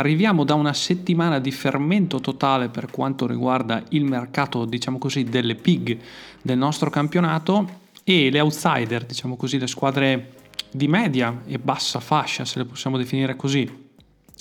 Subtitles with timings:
[0.00, 5.54] arriviamo da una settimana di fermento totale per quanto riguarda il mercato, diciamo così, delle
[5.54, 5.98] pig
[6.40, 10.32] del nostro campionato e le outsider, diciamo così, le squadre
[10.70, 13.88] di media e bassa fascia, se le possiamo definire così,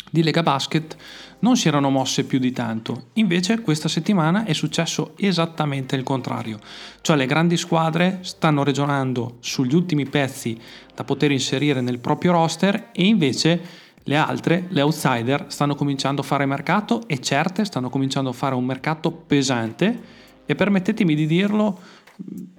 [0.10, 0.96] di Lega Basket
[1.40, 3.10] non si erano mosse più di tanto.
[3.14, 6.60] Invece questa settimana è successo esattamente il contrario,
[7.02, 10.58] cioè le grandi squadre stanno ragionando sugli ultimi pezzi
[10.96, 16.24] da poter inserire nel proprio roster e invece le altre, le outsider, stanno cominciando a
[16.24, 20.18] fare mercato e certe stanno cominciando a fare un mercato pesante
[20.48, 21.80] e permettetemi di dirlo,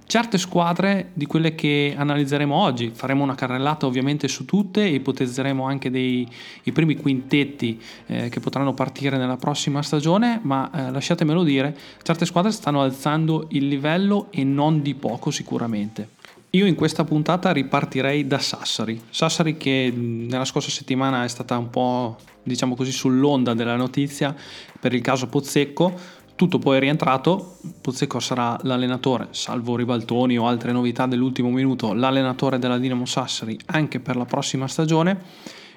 [0.05, 5.65] certe squadre di quelle che analizzeremo oggi, faremo una carrellata ovviamente su tutte e ipotizzeremo
[5.65, 6.25] anche dei,
[6.63, 12.25] i primi quintetti eh, che potranno partire nella prossima stagione, ma eh, lasciatemelo dire, certe
[12.25, 16.19] squadre stanno alzando il livello e non di poco sicuramente.
[16.53, 19.01] Io in questa puntata ripartirei da Sassari.
[19.09, 24.35] Sassari che nella scorsa settimana è stata un po', diciamo così, sull'onda della notizia
[24.77, 25.93] per il caso Pozzecco,
[26.35, 32.59] tutto poi è rientrato, Pozzecco sarà l'allenatore, salvo ribaltoni o altre novità dell'ultimo minuto, l'allenatore
[32.59, 35.21] della Dinamo Sassari anche per la prossima stagione.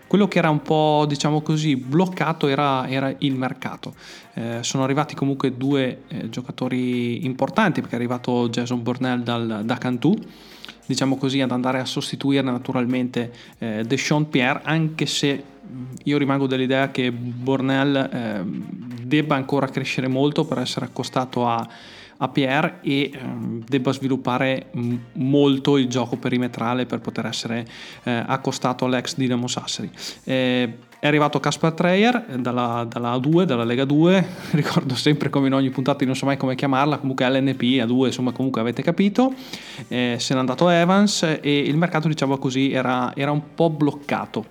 [0.08, 3.94] Quello che era un po' diciamo così bloccato era, era il mercato.
[4.34, 9.78] Eh, sono arrivati comunque due eh, giocatori importanti perché è arrivato Jason Bornell dal, da
[9.78, 10.16] Cantù
[10.86, 15.42] diciamo così, ad andare a sostituire naturalmente eh, Deshaun Pierre, anche se
[16.04, 18.42] io rimango dell'idea che Bornell eh,
[19.02, 21.66] debba ancora crescere molto per essere accostato a,
[22.18, 23.10] a Pierre e eh,
[23.66, 27.66] debba sviluppare m- molto il gioco perimetrale per poter essere
[28.02, 29.90] eh, accostato all'ex Dinamo Sassari.
[30.24, 35.52] Eh, è arrivato Caspar Treyer dalla, dalla, A2, dalla Lega 2, ricordo sempre come in
[35.52, 39.34] ogni puntata, non so mai come chiamarla, comunque LNP, A2, insomma comunque avete capito,
[39.88, 44.46] eh, se n'è andato Evans e il mercato diciamo così era, era un po' bloccato.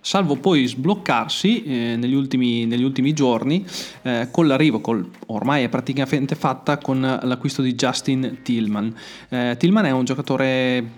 [0.00, 3.66] Salvo poi sbloccarsi eh, negli, ultimi, negli, ultimi, giorni
[4.02, 8.94] eh, con l'arrivo, col, ormai è praticamente fatta, con l'acquisto di Justin Tillman.
[9.28, 10.95] Eh, Tillman è un giocatore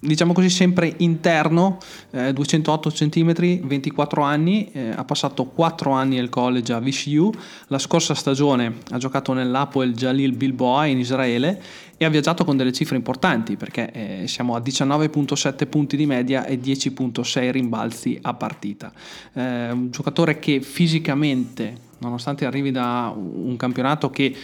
[0.00, 1.78] diciamo così sempre interno,
[2.10, 7.30] eh, 208 cm, 24 anni, eh, ha passato 4 anni al college a VCU,
[7.66, 11.60] la scorsa stagione ha giocato nell'Apoel Jalil Bilboa in Israele
[11.98, 16.46] e ha viaggiato con delle cifre importanti perché eh, siamo a 19.7 punti di media
[16.46, 18.90] e 10.6 rimbalzi a partita.
[19.34, 24.34] Eh, un giocatore che fisicamente, nonostante arrivi da un campionato che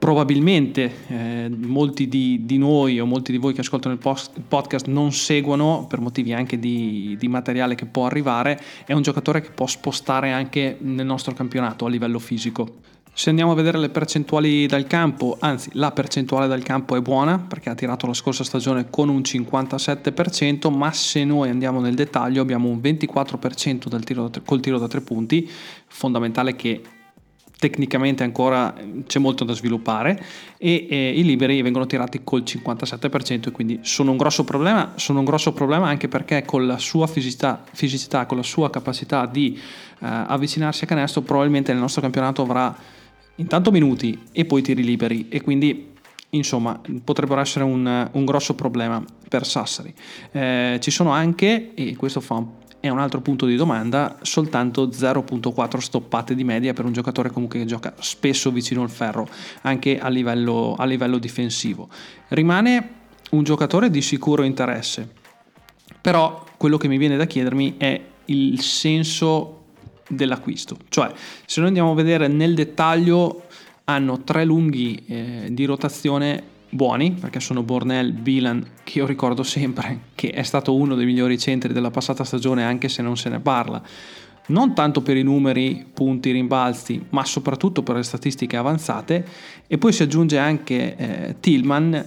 [0.00, 4.44] probabilmente eh, molti di, di, noi o molti di voi che ascoltano il, post, il
[4.48, 9.42] podcast non seguono per motivi anche di, di, materiale che può arrivare, è un giocatore
[9.42, 12.78] che può spostare anche nel nostro campionato a livello fisico.
[13.12, 17.38] Se andiamo a vedere le percentuali dal campo, anzi la percentuale dal campo è buona
[17.38, 22.40] perché ha tirato la scorsa stagione con un 57%, ma se noi andiamo nel dettaglio
[22.40, 25.46] abbiamo un 24% dal tiro da, col tiro da tre punti,
[25.88, 26.80] fondamentale che
[27.60, 28.74] tecnicamente ancora
[29.06, 30.18] c'è molto da sviluppare
[30.56, 35.18] e eh, i liberi vengono tirati col 57% e quindi sono un grosso problema, sono
[35.18, 39.54] un grosso problema anche perché con la sua fisicità, fisicità con la sua capacità di
[39.56, 39.60] eh,
[39.98, 42.74] avvicinarsi a canestro probabilmente nel nostro campionato avrà
[43.36, 45.92] intanto minuti e poi tiri liberi e quindi
[46.30, 49.92] insomma potrebbero essere un, un grosso problema per Sassari.
[50.32, 52.46] Eh, ci sono anche, e questo fa un
[52.80, 57.58] è un altro punto di domanda, soltanto 0.4 stoppate di media per un giocatore comunque
[57.58, 59.28] che gioca spesso vicino al ferro,
[59.62, 61.88] anche a livello, a livello difensivo.
[62.28, 62.88] Rimane
[63.30, 65.08] un giocatore di sicuro interesse,
[66.00, 69.58] però quello che mi viene da chiedermi è il senso
[70.08, 71.12] dell'acquisto, cioè
[71.44, 73.44] se noi andiamo a vedere nel dettaglio
[73.84, 80.00] hanno tre lunghi eh, di rotazione buoni, perché sono Bornell, Bilan, che io ricordo sempre
[80.14, 83.40] che è stato uno dei migliori centri della passata stagione, anche se non se ne
[83.40, 83.82] parla.
[84.46, 89.26] Non tanto per i numeri, punti, rimbalzi, ma soprattutto per le statistiche avanzate.
[89.66, 92.04] E poi si aggiunge anche eh, Tillman.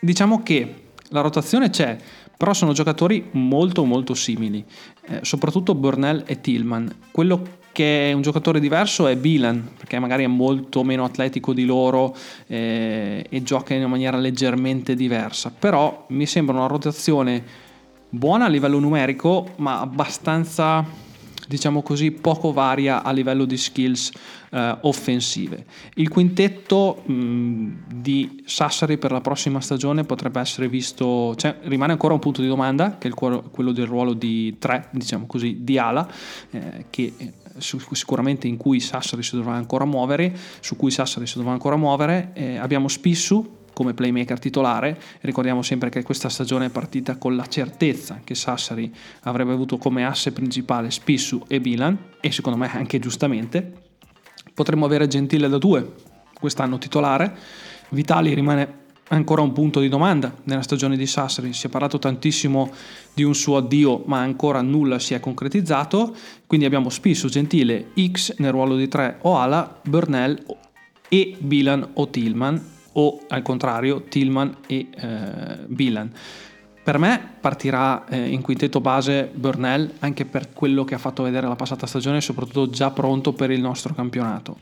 [0.00, 0.74] Diciamo che
[1.08, 1.96] la rotazione c'è,
[2.36, 4.64] però sono giocatori molto molto simili,
[5.06, 6.90] eh, soprattutto Bornell e Tillman.
[7.10, 11.64] Quello che è un giocatore diverso è Bilan, perché magari è molto meno atletico di
[11.64, 17.42] loro eh, e gioca in una maniera leggermente diversa, però mi sembra una rotazione
[18.08, 21.08] buona a livello numerico, ma abbastanza
[21.50, 24.12] diciamo così, poco varia a livello di skills
[24.50, 25.64] eh, offensive.
[25.94, 32.14] Il quintetto mh, di Sassari per la prossima stagione potrebbe essere visto, cioè, rimane ancora
[32.14, 33.14] un punto di domanda, che è il,
[33.50, 36.08] quello del ruolo di tre, diciamo così, di ala,
[36.50, 37.14] eh, che
[37.58, 42.30] sicuramente in cui Sassari si dovrà ancora muovere, su cui Sassari si dovrà ancora muovere.
[42.34, 45.00] Eh, abbiamo Spissu come playmaker titolare.
[45.20, 48.92] Ricordiamo sempre che questa stagione è partita con la certezza che Sassari
[49.22, 53.72] avrebbe avuto come asse principale Spissu e Bilan e secondo me anche giustamente.
[54.52, 55.94] Potremmo avere Gentile da due
[56.38, 57.36] quest'anno titolare.
[57.90, 58.79] Vitali rimane
[59.10, 61.52] ancora un punto di domanda nella stagione di Sassari.
[61.52, 62.70] Si è parlato tantissimo
[63.14, 66.14] di un suo addio, ma ancora nulla si è concretizzato.
[66.46, 70.44] Quindi abbiamo Spissu, Gentile, X nel ruolo di 3 o Ala, Burnell
[71.08, 76.12] e Bilan o Tillman, o al contrario Tillman e eh, Bilan.
[76.82, 81.46] Per me partirà eh, in quintetto base Burnell anche per quello che ha fatto vedere
[81.46, 84.56] la passata stagione soprattutto già pronto per il nostro campionato.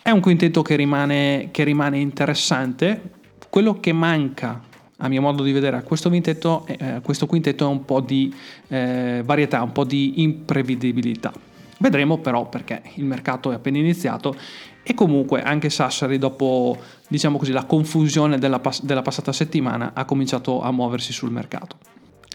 [0.00, 3.17] È un quintetto che rimane, che rimane interessante,
[3.48, 4.62] quello che manca
[5.00, 8.34] a mio modo di vedere a questo quintetto, eh, questo quintetto è un po' di
[8.68, 11.32] eh, varietà, un po' di imprevedibilità.
[11.78, 14.34] Vedremo però perché il mercato è appena iniziato
[14.82, 20.04] e comunque anche Sassari dopo diciamo così, la confusione della, pass- della passata settimana ha
[20.04, 21.76] cominciato a muoversi sul mercato.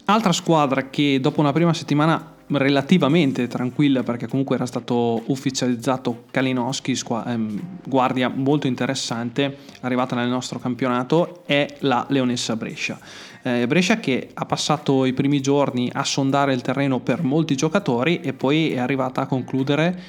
[0.06, 6.96] Altra squadra che dopo una prima settimana relativamente tranquilla perché comunque era stato ufficializzato Kalinowski,
[6.96, 13.00] squa- ehm, guardia molto interessante, arrivata nel nostro campionato, è la Leonessa Brescia.
[13.42, 18.22] Eh, Brescia che ha passato i primi giorni a sondare il terreno per molti giocatori
[18.22, 20.02] e poi è arrivata a concludere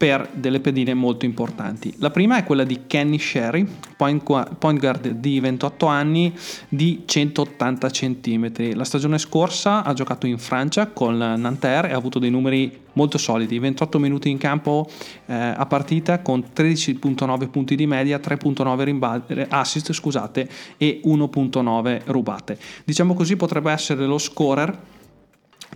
[0.00, 1.92] per delle pedine molto importanti.
[1.98, 3.68] La prima è quella di Kenny Sherry,
[3.98, 6.34] point guard di 28 anni
[6.70, 8.74] di 180 cm.
[8.76, 13.18] La stagione scorsa ha giocato in Francia con Nanterre e ha avuto dei numeri molto
[13.18, 14.88] solidi, 28 minuti in campo
[15.26, 20.48] eh, a partita con 13.9 punti di media, 3.9 rimbalzi, assist scusate,
[20.78, 22.58] e 1.9 rubate.
[22.86, 24.78] Diciamo così potrebbe essere lo scorer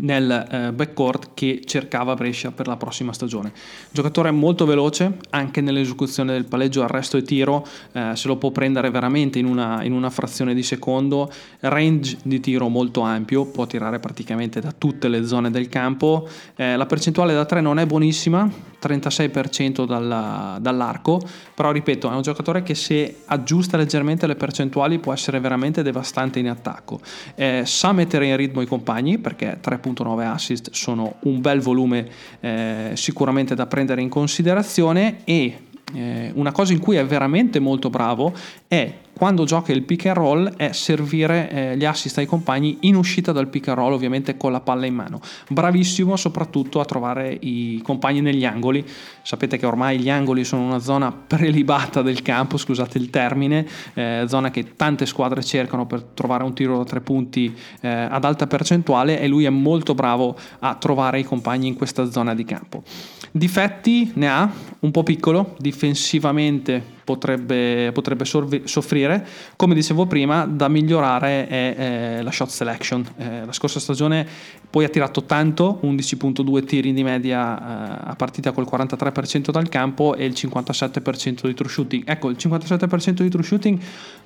[0.01, 3.53] nel eh, backcourt che cercava Brescia per la prossima stagione.
[3.91, 8.91] Giocatore molto veloce anche nell'esecuzione del palleggio, arresto e tiro, eh, se lo può prendere
[8.91, 13.99] veramente in una, in una, frazione di secondo, range di tiro molto ampio, può tirare
[13.99, 18.73] praticamente da tutte le zone del campo, eh, la percentuale da 3 non è buonissima,
[18.89, 21.21] 36% dalla, dall'arco,
[21.55, 26.39] però ripeto è un giocatore che se aggiusta leggermente le percentuali può essere veramente devastante
[26.39, 27.01] in attacco.
[27.35, 29.57] Eh, sa mettere in ritmo i compagni perché
[29.93, 32.09] 3.9 assist sono un bel volume
[32.41, 35.59] eh, sicuramente da prendere in considerazione e
[35.93, 38.33] eh, una cosa in cui è veramente molto bravo
[38.67, 42.97] è quando gioca il pick and roll è servire eh, gli assist ai compagni in
[42.97, 45.21] uscita dal pick and roll ovviamente con la palla in mano.
[45.49, 48.85] Bravissimo soprattutto a trovare i compagni negli angoli.
[49.23, 54.25] Sapete che ormai gli angoli sono una zona prelibata del campo scusate il termine eh,
[54.27, 58.47] zona che tante squadre cercano per trovare un tiro da tre punti eh, ad alta
[58.47, 62.83] percentuale e lui è molto bravo a trovare i compagni in questa zona di campo.
[63.31, 64.51] Difetti ne ha?
[64.81, 69.27] Un po' piccolo difensivamente potrebbe, potrebbe soffrire.
[69.57, 73.07] Come dicevo prima, da migliorare è, è la shot selection.
[73.17, 74.27] Eh, la scorsa stagione
[74.69, 80.15] poi ha tirato tanto, 11.2 tiri di media eh, a partita col 43% dal campo
[80.17, 82.03] e il 57% di true shooting.
[82.07, 83.79] Ecco, il 57% di true shooting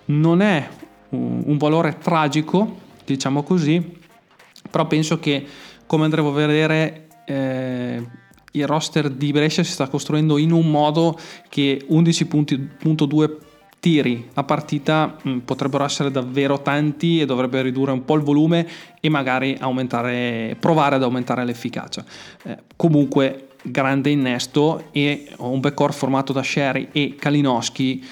[0.07, 0.67] non è
[1.11, 3.97] un, un valore tragico, diciamo così,
[4.71, 5.45] però penso che
[5.87, 7.03] come andremo a vedere...
[8.53, 11.19] Il roster di Brescia si sta costruendo in un modo
[11.49, 13.37] che 11.2
[13.81, 18.23] tiri a partita mh, mm, potrebbero essere davvero tanti e dovrebbe ridurre un po' il
[18.23, 18.67] volume
[19.01, 22.05] e magari aumentare, provare ad aumentare l'efficacia.
[22.45, 28.05] Eh, comunque grande innesto e un backcourt formato da Sherry e Kalinowski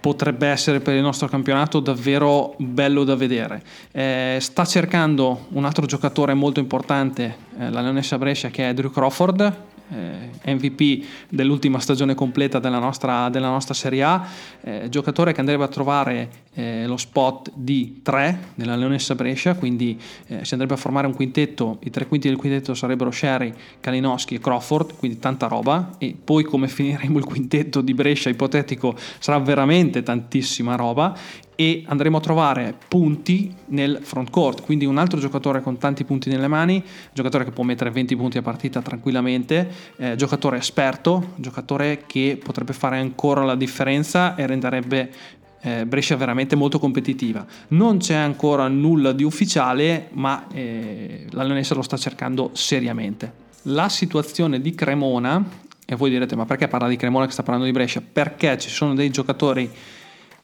[0.00, 3.62] potrebbe essere per il nostro campionato davvero bello da vedere.
[3.92, 8.90] Eh, sta cercando un altro giocatore molto importante, eh, la Leonessa Brescia, che è Drew
[8.90, 14.26] Crawford, eh, MVP dell'ultima stagione completa della nostra, della nostra Serie A,
[14.62, 19.98] eh, giocatore che andrebbe a trovare eh, lo spot di 3 nella Leonessa Brescia, quindi
[20.26, 24.34] eh, si andrebbe a formare un quintetto, i tre quinti del quintetto sarebbero Sherry, Kalinowski
[24.36, 29.38] e Crawford, quindi tanta roba, e poi come finiremo il quintetto di Brescia ipotetico sarà
[29.38, 31.16] veramente tantissima roba
[31.60, 36.30] e andremo a trovare punti nel front court, quindi un altro giocatore con tanti punti
[36.30, 42.04] nelle mani, giocatore che può mettere 20 punti a partita tranquillamente, eh, giocatore esperto, giocatore
[42.06, 45.10] che potrebbe fare ancora la differenza e renderebbe
[45.60, 47.44] eh, Brescia veramente molto competitiva.
[47.68, 53.30] Non c'è ancora nulla di ufficiale, ma eh, la Leonessa lo sta cercando seriamente.
[53.64, 55.44] La situazione di Cremona,
[55.84, 58.00] e voi direte ma perché parla di Cremona che sta parlando di Brescia?
[58.00, 59.70] Perché ci sono dei giocatori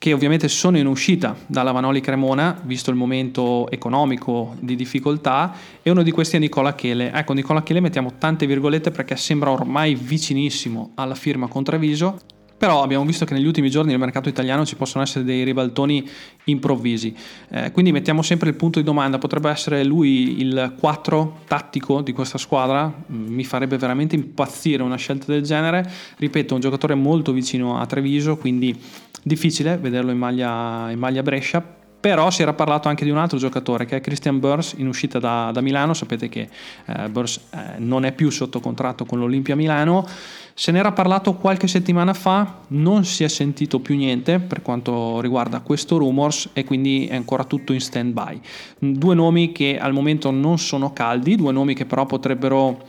[0.06, 5.90] che ovviamente sono in uscita dalla Vanoli Cremona, visto il momento economico di difficoltà, e
[5.90, 7.10] uno di questi è Nicola Chele.
[7.12, 12.20] Ecco, Nicola Chele mettiamo tante virgolette perché sembra ormai vicinissimo alla firma con Treviso.
[12.58, 16.08] Però abbiamo visto che negli ultimi giorni nel mercato italiano ci possono essere dei ribaltoni
[16.44, 17.14] improvvisi.
[17.50, 22.12] Eh, quindi mettiamo sempre il punto di domanda, potrebbe essere lui il 4 tattico di
[22.12, 22.92] questa squadra?
[23.08, 25.88] Mi farebbe veramente impazzire una scelta del genere.
[26.16, 28.74] Ripeto, un giocatore molto vicino a Treviso, quindi
[29.22, 31.62] difficile vederlo in maglia, in maglia Brescia,
[31.98, 35.18] però si era parlato anche di un altro giocatore che è Christian Burns in uscita
[35.18, 36.48] da, da Milano, sapete che
[36.86, 40.06] eh, Burns eh, non è più sotto contratto con l'Olimpia Milano,
[40.54, 45.60] se n'era parlato qualche settimana fa, non si è sentito più niente per quanto riguarda
[45.60, 48.40] questo rumors e quindi è ancora tutto in stand by.
[48.78, 52.82] Due nomi che al momento non sono caldi, due nomi che però potrebbero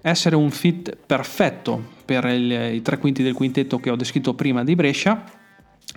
[0.00, 4.62] essere un fit perfetto per il, i tre quinti del quintetto che ho descritto prima
[4.62, 5.37] di Brescia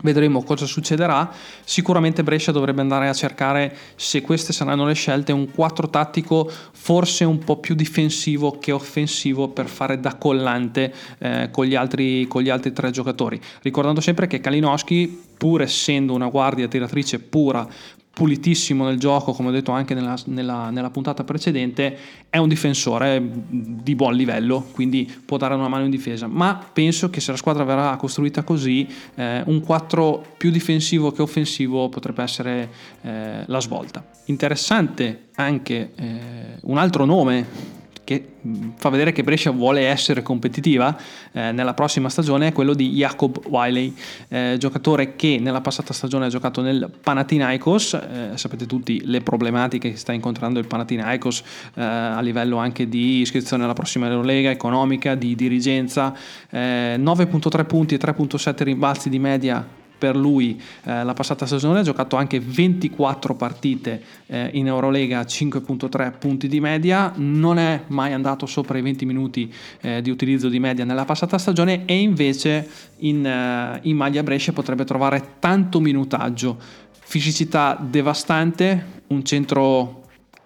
[0.02, 1.30] Vedremo cosa succederà.
[1.64, 7.26] Sicuramente Brescia dovrebbe andare a cercare, se queste saranno le scelte, un 4 tattico forse
[7.26, 12.42] un po' più difensivo che offensivo per fare da collante eh, con, gli altri, con,
[12.42, 13.40] gli altri, tre giocatori.
[13.62, 17.68] Ricordando sempre che Kalinowski, pur essendo una guardia tiratrice pura,
[18.14, 21.98] pulitissimo nel gioco, come ho detto anche nella, nella, nella, puntata precedente,
[22.30, 27.10] è un difensore di buon livello, quindi può dare una mano in difesa, ma penso
[27.10, 32.22] che se la squadra verrà costruita così, eh, un 4 più difensivo che offensivo potrebbe
[32.22, 32.70] essere
[33.02, 34.06] eh, la svolta.
[34.26, 37.80] Interessante anche eh, un altro nome
[38.12, 38.28] che
[38.76, 40.98] fa vedere che Brescia vuole essere competitiva
[41.32, 43.96] eh, nella prossima stagione è quello di Jacob Wiley,
[44.28, 49.92] eh, giocatore che nella passata stagione ha giocato nel Panathinaikos, eh, sapete tutti le problematiche
[49.92, 51.44] che sta incontrando il Panathinaikos
[51.76, 56.14] eh, a livello anche di iscrizione alla prossima Eurolega, economica, di dirigenza,
[56.52, 61.84] 9.3 eh, punti e 3.7 rimbalzi di media per lui eh, la passata stagione, ha
[61.84, 68.48] giocato anche 24 partite eh, in Eurolega, 5.3 punti di media, non è mai andato
[68.48, 71.86] sopra i 20 minuti eh, di utilizzo di media nella passata stagione.
[71.86, 72.68] E invece
[73.02, 76.58] in, eh, in maglia Brescia potrebbe trovare tanto minutaggio,
[76.90, 80.01] fisicità devastante, un centro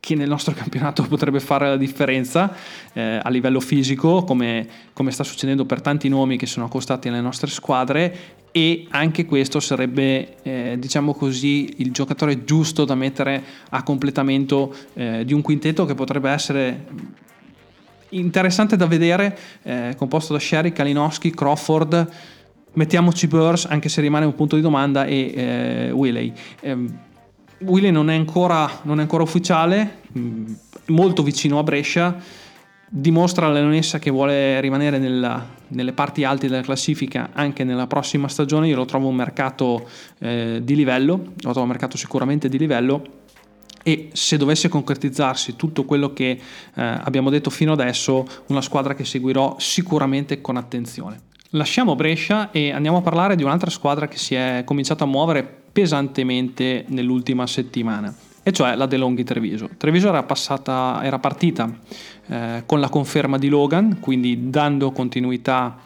[0.06, 2.54] che nel nostro campionato potrebbe fare la differenza
[2.94, 7.22] eh, a livello fisico, come, come, sta succedendo per tanti nomi che sono accostati alle
[7.22, 8.44] nostre squadre.
[8.52, 15.26] E anche questo sarebbe, eh, diciamo così, il giocatore giusto da mettere a completamento eh,
[15.26, 16.86] di un quintetto che potrebbe essere
[18.10, 22.10] interessante da vedere, eh, composto da Sherry, Kalinowski, Crawford,
[22.74, 26.32] mettiamoci Burrs, anche se rimane un punto di domanda, e eh, Willey.
[27.60, 30.54] Willy non è ancora, non è ancora ufficiale, mm,
[30.88, 32.18] molto vicino a Brescia,
[32.88, 38.28] dimostra alla Leonessa che vuole rimanere nella, nelle parti alte della classifica anche nella prossima
[38.28, 38.68] stagione.
[38.68, 39.88] Io lo trovo un mercato
[40.20, 43.24] eh, di livello, lo trovo un mercato sicuramente di livello
[43.84, 46.40] e se dovesse concretizzarsi tutto quello che eh,
[46.74, 51.22] abbiamo detto fino adesso, una squadra che seguirò sicuramente con attenzione.
[51.52, 55.65] Lasciamo Brescia e andiamo a parlare di un'altra squadra che si è cominciata a muovere
[55.76, 59.68] pesantemente nell'ultima settimana e cioè la De Longhi Treviso.
[59.76, 61.70] Treviso era, passata, era partita
[62.28, 65.78] eh, con la conferma di Logan, quindi dando continuità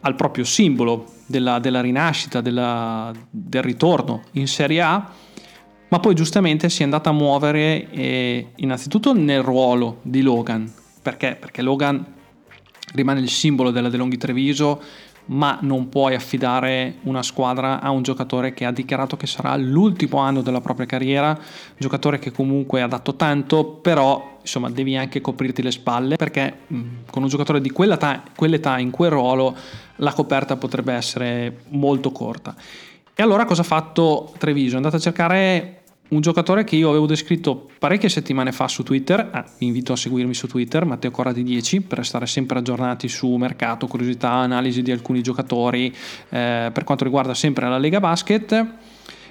[0.00, 5.08] al proprio simbolo della, della rinascita, della, del ritorno in Serie A,
[5.90, 10.68] ma poi giustamente si è andata a muovere eh, innanzitutto nel ruolo di Logan,
[11.00, 11.36] perché?
[11.38, 12.04] Perché Logan
[12.94, 14.82] rimane il simbolo della De Longhi Treviso,
[15.26, 20.18] ma non puoi affidare una squadra a un giocatore che ha dichiarato che sarà l'ultimo
[20.18, 21.38] anno della propria carriera,
[21.76, 26.82] giocatore che comunque ha dato tanto, però insomma devi anche coprirti le spalle perché mh,
[27.10, 29.56] con un giocatore di quell'età, quell'età in quel ruolo
[29.96, 32.54] la coperta potrebbe essere molto corta.
[33.14, 34.74] E allora cosa ha fatto Treviso?
[34.74, 39.28] È andato a cercare un giocatore che io avevo descritto parecchie settimane fa su Twitter,
[39.32, 43.34] ah, vi invito a seguirmi su Twitter, Matteo Corradi 10, per stare sempre aggiornati su
[43.36, 45.94] mercato, curiosità, analisi di alcuni giocatori
[46.28, 48.52] eh, per quanto riguarda sempre la Lega Basket.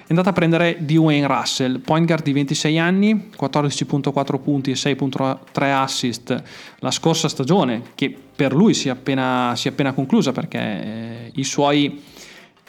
[0.06, 5.62] È andata a prendere Dwayne Russell, point guard di 26 anni, 14.4 punti e 6.3
[5.72, 6.42] assist
[6.80, 11.30] la scorsa stagione, che per lui si è appena, si è appena conclusa perché eh,
[11.36, 12.02] i suoi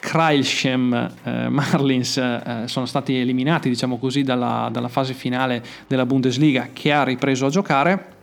[0.06, 6.68] Kreilsheim eh, Marlins eh, sono stati eliminati diciamo così dalla, dalla fase finale della Bundesliga
[6.72, 8.14] che ha ripreso a giocare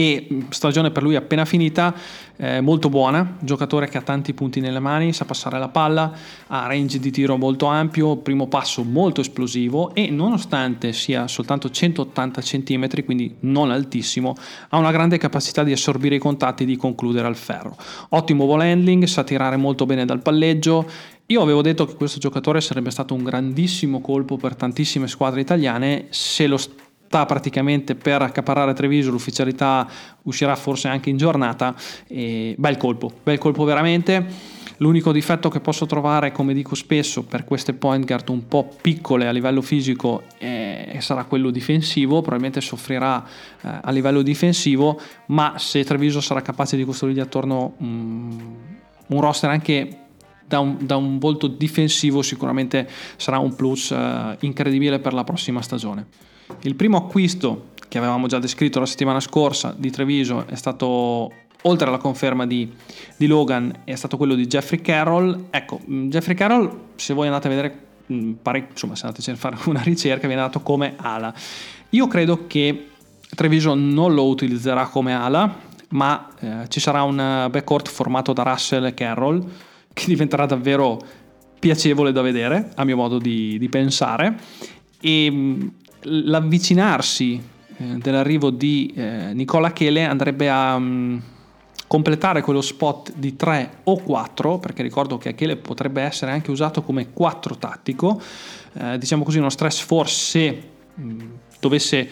[0.00, 1.92] e mm, stagione per lui appena finita,
[2.36, 6.12] eh, molto buona, giocatore che ha tanti punti nelle mani, sa passare la palla,
[6.46, 12.40] ha range di tiro molto ampio, primo passo molto esplosivo e nonostante sia soltanto 180
[12.40, 14.36] cm, quindi non altissimo,
[14.68, 17.76] ha una grande capacità di assorbire i contatti e di concludere al ferro.
[18.10, 20.88] Ottimo ball handling, sa tirare molto bene dal palleggio,
[21.26, 26.06] io avevo detto che questo giocatore sarebbe stato un grandissimo colpo per tantissime squadre italiane
[26.10, 26.56] se lo
[27.08, 29.88] sta praticamente per accaparrare Treviso, l'ufficialità
[30.24, 31.74] uscirà forse anche in giornata.
[32.06, 34.56] E bel colpo, bel colpo veramente.
[34.80, 39.26] L'unico difetto che posso trovare, come dico spesso, per queste point guard un po' piccole
[39.26, 45.82] a livello fisico eh, sarà quello difensivo, probabilmente soffrirà eh, a livello difensivo, ma se
[45.84, 48.56] Treviso sarà capace di costruire attorno um,
[49.06, 49.98] un roster anche
[50.46, 55.60] da un, da un, volto difensivo sicuramente sarà un plus uh, incredibile per la prossima
[55.60, 56.27] stagione.
[56.62, 61.88] Il primo acquisto che avevamo già descritto la settimana scorsa di Treviso è stato oltre
[61.88, 62.70] alla conferma di,
[63.16, 65.46] di, Logan è stato quello di Jeffrey Carroll.
[65.50, 69.36] Ecco mm, Jeffrey Carroll se voi andate a vedere mm, pare, insomma se andate a
[69.36, 71.32] fare una ricerca viene dato come ala.
[71.90, 72.88] Io credo che
[73.34, 78.84] Treviso non lo utilizzerà come ala ma eh, ci sarà un backcourt formato da Russell
[78.84, 79.42] e Carroll
[79.92, 81.00] che diventerà davvero
[81.58, 84.38] piacevole da vedere, a mio modo di, di pensare,
[85.00, 85.68] e mm,
[86.08, 87.42] l'avvicinarsi
[87.76, 91.22] eh, dell'arrivo di eh, Nicola Chele andrebbe a um,
[91.86, 96.82] completare quello spot di 3 o 4, perché ricordo che Achele potrebbe essere anche usato
[96.82, 98.20] come 4 tattico,
[98.74, 100.62] eh, diciamo così uno stress force se
[101.00, 101.20] mm,
[101.60, 102.08] dovesse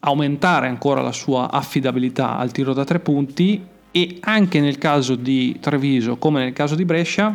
[0.00, 3.66] aumentare ancora la sua affidabilità al tiro da 3 punti.
[3.90, 7.34] E anche nel caso di Treviso come nel caso di Brescia,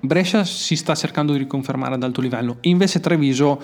[0.00, 3.60] Brescia si sta cercando di riconfermare ad alto livello, invece Treviso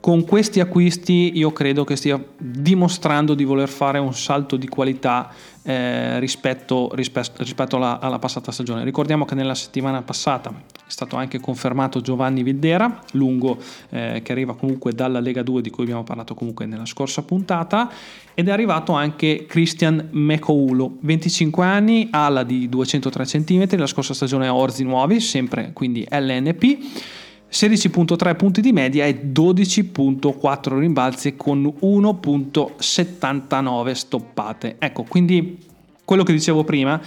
[0.00, 5.32] con questi acquisti io credo che stia dimostrando di voler fare un salto di qualità
[5.62, 8.84] eh, rispetto, rispetto, rispetto alla, alla, passata stagione.
[8.84, 13.58] Ricordiamo che nella settimana passata è stato anche confermato Giovanni Viddera, lungo
[13.90, 17.90] eh, che arriva comunque dalla Lega 2 di cui abbiamo parlato comunque nella scorsa puntata
[18.32, 24.46] ed è arrivato anche Christian Mekoulo, 25 anni, ala di 203 cm, la scorsa stagione
[24.46, 27.24] a Orzi Nuovi, sempre quindi LNP
[27.56, 34.76] 16.3 punti di media e 12.4 rimbalzi con 1.79 stoppate.
[34.78, 35.56] Ecco, quindi
[36.04, 37.00] quello che dicevo prima,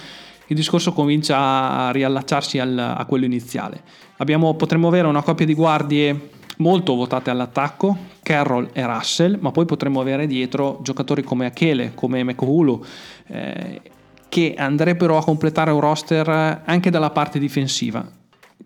[0.48, 3.80] il discorso comincia a riallacciarsi al, a quello iniziale.
[4.16, 9.66] Abbiamo, potremmo avere una coppia di guardie molto votate all'attacco, Carroll e Russell, ma poi
[9.66, 12.84] potremmo avere dietro giocatori come Achele, come Mekohulu,
[13.28, 13.80] eh,
[14.28, 18.18] che andrebbero a completare un roster anche dalla parte difensiva.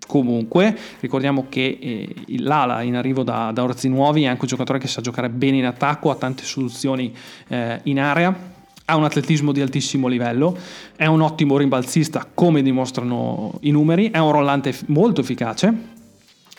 [0.06, 4.88] Comunque, ricordiamo che eh, l'ala in arrivo da, da Orzinuovi è anche un giocatore che
[4.88, 7.14] sa giocare bene in attacco, ha tante soluzioni
[7.48, 8.52] eh, in area,
[8.86, 10.56] ha un atletismo di altissimo livello,
[10.96, 15.72] è un ottimo rimbalzista come dimostrano i numeri, è un rollante molto efficace,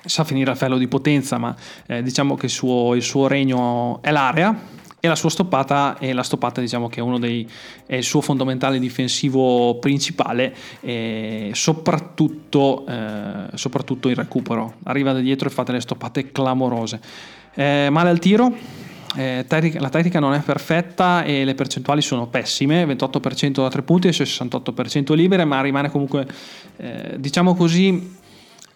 [0.03, 4.01] sa finire a fello di potenza, ma eh, diciamo che il suo, il suo regno
[4.01, 4.73] è l'area
[5.05, 7.47] e la sua stoppata è la stoppata diciamo che è uno dei
[7.85, 14.75] è il suo fondamentale difensivo principale e soprattutto, eh, soprattutto in recupero.
[14.83, 16.99] Arriva da dietro e fa delle stoppate clamorose.
[17.53, 18.53] Eh, male al tiro?
[19.15, 19.45] Eh,
[19.77, 24.11] la tecnica non è perfetta e le percentuali sono pessime 28% da 3 punti e
[24.11, 26.27] 68% libere ma rimane comunque
[26.75, 28.17] eh, diciamo così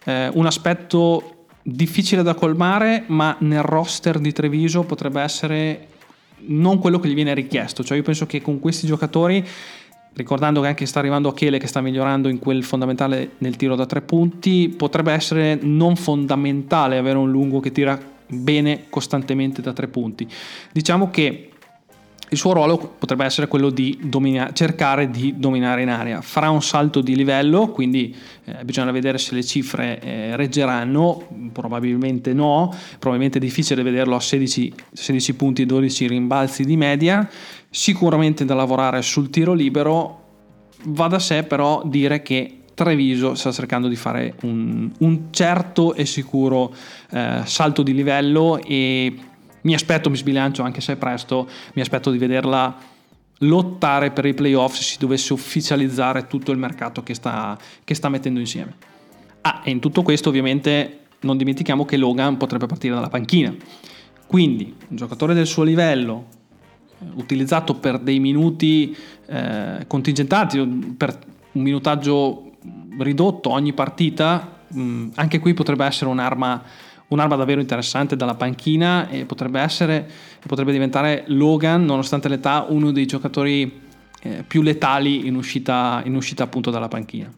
[0.06, 5.89] eh, un aspetto difficile da colmare ma nel roster di Treviso potrebbe essere
[6.48, 7.84] non quello che gli viene richiesto.
[7.84, 9.46] Cioè io penso che con questi giocatori,
[10.14, 13.86] ricordando che anche sta arrivando Achele che sta migliorando in quel fondamentale nel tiro da
[13.86, 19.88] tre punti, potrebbe essere non fondamentale avere un lungo che tira bene costantemente da tre
[19.88, 20.28] punti.
[20.72, 21.50] Diciamo che
[22.30, 26.22] il suo ruolo potrebbe essere quello di domina- cercare di dominare in area.
[26.22, 28.16] Farà un salto di livello, quindi
[28.46, 34.20] eh, bisogna vedere se le cifre eh, reggeranno, probabilmente no, probabilmente è difficile vederlo a
[34.20, 37.28] 16, 16 punti e 12 rimbalzi di media,
[37.70, 40.18] sicuramente da lavorare sul tiro libero,
[40.86, 46.06] va da sé però dire che Treviso sta cercando di fare un, un certo e
[46.06, 46.74] sicuro
[47.10, 49.14] eh, salto di livello e
[49.62, 52.76] mi aspetto, mi sbilancio anche se è presto, mi aspetto di vederla
[53.40, 58.10] lottare per i playoff se si dovesse ufficializzare tutto il mercato che sta, che sta
[58.10, 58.76] mettendo insieme.
[59.42, 63.54] Ah, e in tutto questo ovviamente non dimentichiamo che Logan potrebbe partire dalla panchina.
[64.26, 66.28] Quindi un giocatore del suo livello,
[67.00, 68.96] eh, utilizzato per dei minuti
[69.26, 71.18] eh, contingentati, per
[71.54, 72.52] un minutaggio
[73.00, 76.62] ridotto ogni partita, mh, anche qui potrebbe essere un'arma
[77.10, 80.08] un'arma davvero interessante dalla panchina e potrebbe essere,
[80.46, 83.82] potrebbe diventare Logan, nonostante l'età, uno dei giocatori
[84.22, 87.32] eh, più letali in uscita, in uscita appunto dalla panchina.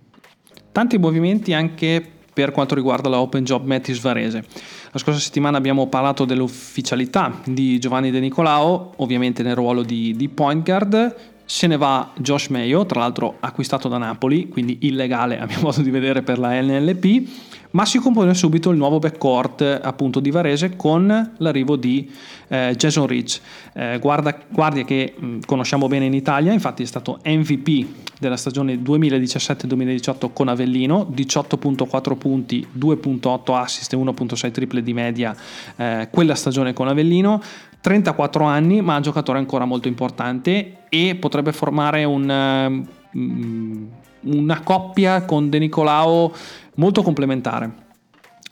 [0.71, 4.45] Tanti movimenti anche per quanto riguarda la Open Job Metis Varese.
[4.91, 10.29] La scorsa settimana abbiamo parlato dell'ufficialità di Giovanni De Nicolao, ovviamente nel ruolo di, di
[10.29, 15.45] point guard, se ne va Josh Mayo, tra l'altro acquistato da Napoli, quindi illegale a
[15.45, 17.27] mio modo di vedere per la NLP,
[17.71, 22.09] ma si compone subito il nuovo backcourt appunto di Varese con l'arrivo di
[22.47, 23.41] eh, Jason Rich,
[23.73, 28.75] eh, guarda, guardia che mh, conosciamo bene in Italia, infatti è stato MVP della stagione
[28.75, 35.35] 2017-2018 con Avellino, 18.4 punti, 2.8 assist e 1.6 triple di media
[35.75, 37.41] eh, quella stagione con Avellino,
[37.81, 43.89] 34 anni ma un giocatore ancora molto importante e potrebbe formare un, um,
[44.23, 46.31] una coppia con De Nicolao
[46.75, 47.89] molto complementare.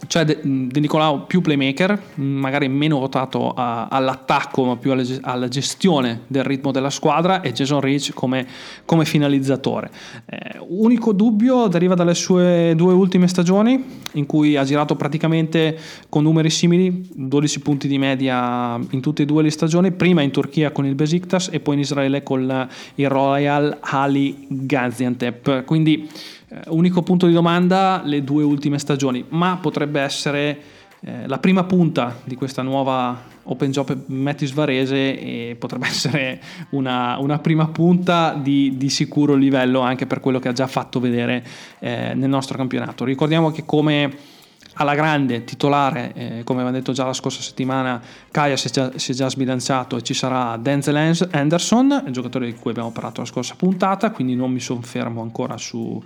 [0.07, 5.47] Cioè De, De Nicolao più playmaker, magari meno votato a, all'attacco ma più alla, alla,
[5.49, 8.47] gestione del ritmo della squadra e Jason Rich come,
[8.85, 9.91] come finalizzatore.
[10.25, 13.83] Eh, unico dubbio deriva dalle sue due ultime stagioni
[14.13, 19.25] in cui ha girato praticamente con numeri simili, 12 punti di media in tutte e
[19.25, 23.09] due le stagioni, prima in Turchia con il Besiktas e poi in Israele con il
[23.09, 25.65] Royal Ali Gaziantep.
[25.65, 26.09] Quindi
[26.49, 30.61] eh, unico punto di domanda, le due ultime stagioni, ma potrebbe essere
[31.01, 37.17] eh, la prima punta di questa nuova Open Job Mattis Varese e potrebbe essere una,
[37.19, 41.45] una prima punta di, di, sicuro livello anche per quello che ha già fatto vedere
[41.79, 43.05] eh, nel nostro campionato.
[43.05, 44.37] Ricordiamo che come
[44.73, 48.91] alla grande titolare, eh, come avevamo detto già la scorsa settimana, Kaya si è già,
[48.95, 53.21] si è già sbilanciato e ci sarà Denzel Anderson, il giocatore di cui abbiamo parlato
[53.21, 56.01] la scorsa puntata, quindi non mi soffermo ancora su,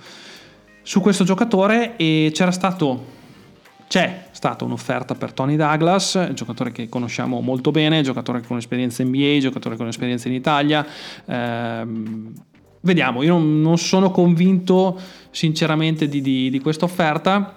[0.83, 3.21] su questo giocatore e c'era stato
[3.87, 9.37] c'è stata un'offerta per Tony Douglas, giocatore che conosciamo molto bene, giocatore con esperienza NBA,
[9.39, 10.83] giocatore con esperienza in Italia.
[11.23, 11.87] Eh,
[12.81, 17.55] vediamo, io non, non, sono convinto sinceramente di, di, di questa offerta.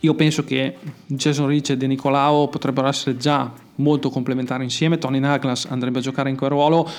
[0.00, 0.76] Io penso che
[1.06, 4.98] Jason Rich e De Nicolao potrebbero essere già molto complementari insieme.
[4.98, 6.90] Tony Douglas andrebbe a giocare in quel ruolo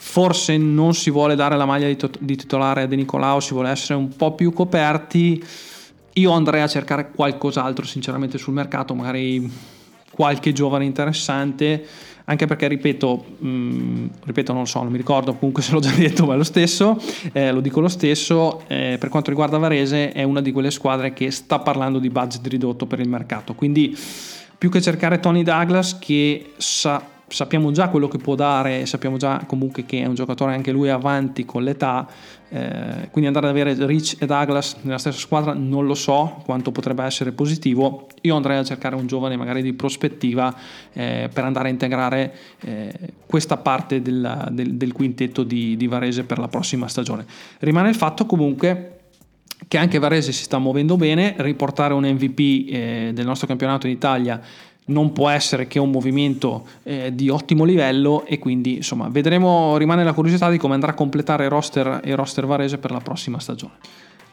[0.00, 3.52] forse non si vuole dare la maglia di, to- di titolare a De Nicolao, si
[3.52, 5.44] vuole essere un po' più coperti.
[6.14, 9.50] Io andrei a cercare qualcos'altro sinceramente sul mercato, magari
[10.10, 11.84] qualche giovane interessante,
[12.24, 15.80] anche perché ripeto, mh, mm, ripeto non lo so, non mi ricordo, comunque se l'ho
[15.80, 17.00] già detto, ma è lo stesso,
[17.32, 21.12] eh, lo dico lo stesso, eh, per quanto riguarda Varese è una di quelle squadre
[21.12, 23.96] che sta parlando di budget ridotto per il mercato, quindi
[24.56, 29.44] più che cercare Tony Douglas che sa sappiamo già quello che può dare, sappiamo già
[29.46, 32.06] comunque che è un giocatore anche lui avanti con l'età,
[32.48, 36.72] eh, quindi andare ad avere Rich e Douglas nella stessa squadra non lo so quanto
[36.72, 40.54] potrebbe essere positivo, io andrei a cercare un giovane magari di prospettiva
[40.92, 42.92] eh, per andare a integrare eh,
[43.26, 47.26] questa parte del, del, del quintetto di, di Varese per la prossima stagione.
[47.58, 48.94] Rimane il fatto comunque
[49.66, 52.38] che anche Varese si sta muovendo bene, riportare un MVP
[52.70, 54.40] eh, del nostro campionato in Italia
[54.88, 60.04] non può essere che un movimento eh, di ottimo livello e quindi insomma vedremo, rimane
[60.04, 63.38] la curiosità di come andrà a completare il roster, il roster varese per la prossima
[63.38, 63.74] stagione.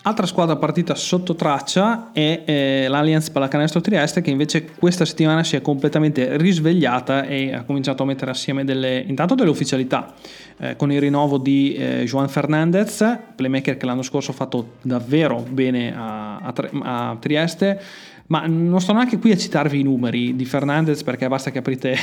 [0.08, 5.56] Altra squadra partita sotto traccia è eh, l'Allianz Pallacanestro Trieste che invece questa settimana si
[5.56, 10.14] è completamente risvegliata e ha cominciato a mettere assieme delle, intanto delle ufficialità
[10.58, 15.44] eh, con il rinnovo di eh, Juan Fernandez, playmaker che l'anno scorso ha fatto davvero
[15.50, 17.82] bene a, a, a Trieste,
[18.28, 21.96] ma non sto neanche qui a citarvi i numeri di Fernandez perché basta che aprite,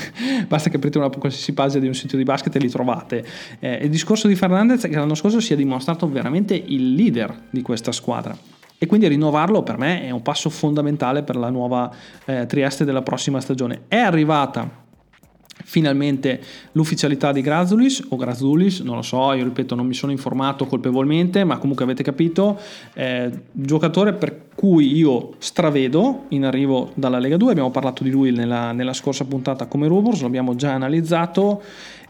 [0.46, 3.24] basta che aprite una qualsiasi pagina di un sito di basket e li trovate.
[3.58, 7.34] Eh, il discorso di Fernandez è che l'anno scorso si è dimostrato veramente il leader
[7.50, 8.36] di questa squadra.
[8.82, 11.90] E quindi rinnovarlo per me è un passo fondamentale per la nuova
[12.24, 13.82] eh, Trieste della prossima stagione.
[13.88, 14.79] È arrivata
[15.64, 16.40] finalmente
[16.72, 21.44] l'ufficialità di Grazulis o Grazulis, non lo so, io ripeto non mi sono informato colpevolmente,
[21.44, 22.58] ma comunque avete capito,
[22.94, 28.30] eh, giocatore per cui io stravedo in arrivo dalla Lega 2, abbiamo parlato di lui
[28.30, 31.62] nella, nella scorsa puntata come Rubors, l'abbiamo già analizzato,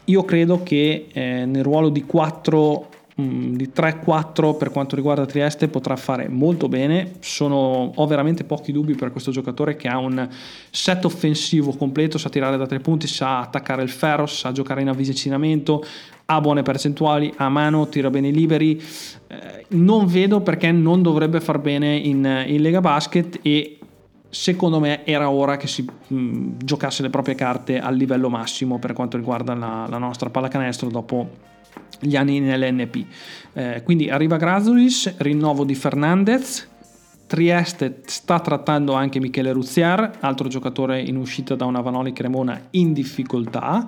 [0.05, 2.90] io credo che eh, nel ruolo di 4 Mm,
[3.55, 7.13] di 3-4 per quanto riguarda Trieste potrà fare molto bene.
[7.19, 10.27] Sono, ho veramente pochi dubbi per questo giocatore che ha un
[10.69, 14.89] set offensivo completo, sa tirare da tre punti, sa attaccare il ferro, sa giocare in
[14.89, 15.83] avvicinamento,
[16.25, 18.81] ha buone percentuali, ha mano, tira bene i liberi.
[19.27, 23.77] Eh, non vedo perché non dovrebbe far bene in, in Lega Basket e
[24.29, 28.79] secondo me era ora che si mh, mm, giocasse le proprie carte al livello massimo
[28.79, 31.49] per quanto riguarda la, la nostra pallacanestro dopo
[32.01, 33.05] gli anni nell'NP.
[33.53, 36.67] Eh, quindi arriva Grazulis, rinnovo di Fernandez,
[37.31, 42.91] Trieste sta trattando anche Michele Ruziar, altro giocatore in uscita da una Vanoli Cremona in
[42.91, 43.87] difficoltà.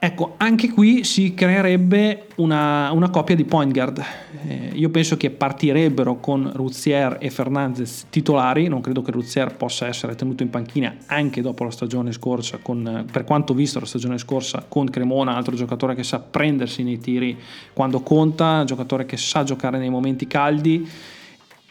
[0.00, 4.00] Ecco, anche qui si creerebbe una, una coppia di point guard.
[4.46, 9.88] Eh, io penso che partirebbero con Ruzier e Fernandez titolari, non credo che Ruzier possa
[9.88, 14.18] essere tenuto in panchina anche dopo la stagione scorsa, con, per quanto visto la stagione
[14.18, 17.36] scorsa con Cremona, altro giocatore che sa prendersi nei tiri
[17.72, 20.88] quando conta, giocatore che sa giocare nei momenti caldi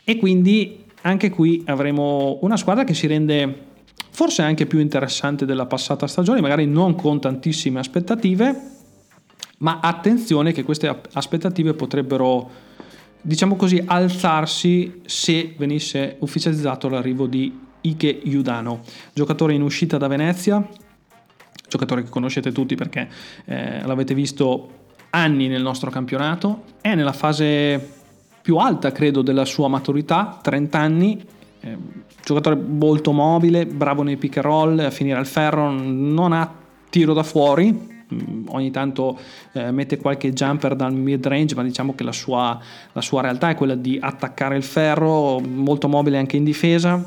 [0.03, 3.67] e quindi anche qui avremo una squadra che si rende
[4.09, 8.75] forse anche più interessante della passata stagione, magari non con tantissime aspettative,
[9.59, 12.49] ma attenzione che queste aspettative potrebbero,
[13.21, 18.81] diciamo così, alzarsi se venisse ufficializzato l'arrivo di Ike Yudano,
[19.13, 20.67] giocatore in uscita da Venezia,
[21.67, 23.09] giocatore che conoscete tutti perché
[23.45, 27.95] eh, l'avete visto anni nel nostro campionato, è nella fase
[28.41, 31.25] più alta credo della sua maturità, 30 anni,
[31.59, 31.77] eh,
[32.27, 36.53] giocatore molto mobile, bravo nei pick and roll, a finire al ferro, non ha
[36.89, 39.17] tiro da fuori, mm, ogni tanto
[39.53, 42.59] eh, mette qualche jumper dal mid range, ma diciamo che la sua,
[42.91, 47.01] la sua realtà è quella di attaccare il ferro, molto mobile anche in difesa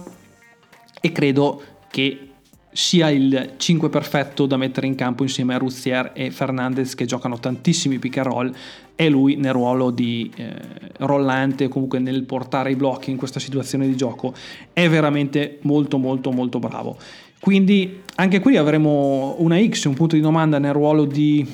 [1.02, 2.29] e credo che
[2.72, 7.38] sia il 5 perfetto da mettere in campo insieme a Ruzier e Fernandez che giocano
[7.38, 8.54] tantissimi pick and roll
[8.94, 10.54] e lui nel ruolo di eh,
[10.98, 14.34] rollante comunque nel portare i blocchi in questa situazione di gioco
[14.72, 16.96] è veramente molto molto molto bravo.
[17.40, 21.44] Quindi anche qui avremo una X un punto di domanda nel ruolo di,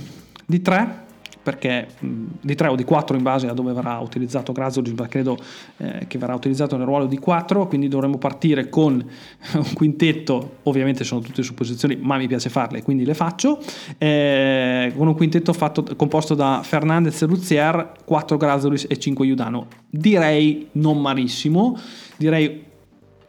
[0.45, 1.05] di 3
[1.47, 5.39] perché di 3 o di 4 in base a dove verrà utilizzato Grazolis, ma credo
[5.77, 8.95] eh, che verrà utilizzato nel ruolo di 4, quindi dovremo partire con
[9.55, 13.61] un quintetto, ovviamente sono tutte supposizioni, ma mi piace farle, quindi le faccio,
[13.97, 19.69] eh, con un quintetto fatto, composto da Fernandez e Ruzier, 4 Grazolis e 5 Iudano.
[19.89, 21.79] Direi non malissimo,
[22.17, 22.65] direi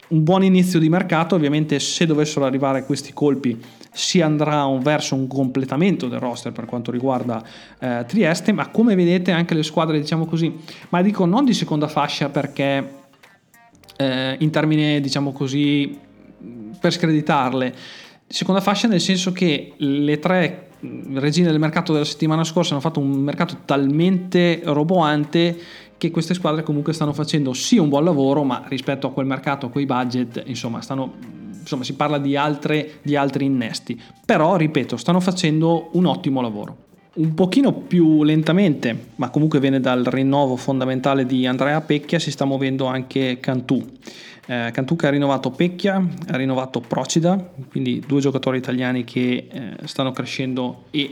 [0.08, 3.56] un buon inizio di mercato, ovviamente se dovessero arrivare questi colpi
[3.98, 7.42] si andrà verso un completamento del roster per quanto riguarda
[7.80, 10.54] eh, Trieste, ma come vedete anche le squadre, diciamo così,
[10.90, 12.90] ma dico non di seconda fascia perché
[13.96, 15.98] eh, in termini, diciamo così,
[16.78, 17.74] per screditarle,
[18.24, 20.68] seconda fascia nel senso che le tre
[21.14, 25.58] regine del mercato della settimana scorsa hanno fatto un mercato talmente roboante
[25.98, 29.66] che queste squadre comunque stanno facendo sì un buon lavoro, ma rispetto a quel mercato,
[29.66, 31.14] a quei budget, insomma, stanno
[31.68, 36.86] insomma si parla di, altre, di altri innesti, però ripeto, stanno facendo un ottimo lavoro.
[37.14, 42.44] Un pochino più lentamente, ma comunque viene dal rinnovo fondamentale di Andrea Pecchia, si sta
[42.44, 43.84] muovendo anche Cantù.
[44.46, 47.36] Eh, Cantù che ha rinnovato Pecchia, ha rinnovato Procida,
[47.70, 51.10] quindi due giocatori italiani che eh, stanno crescendo e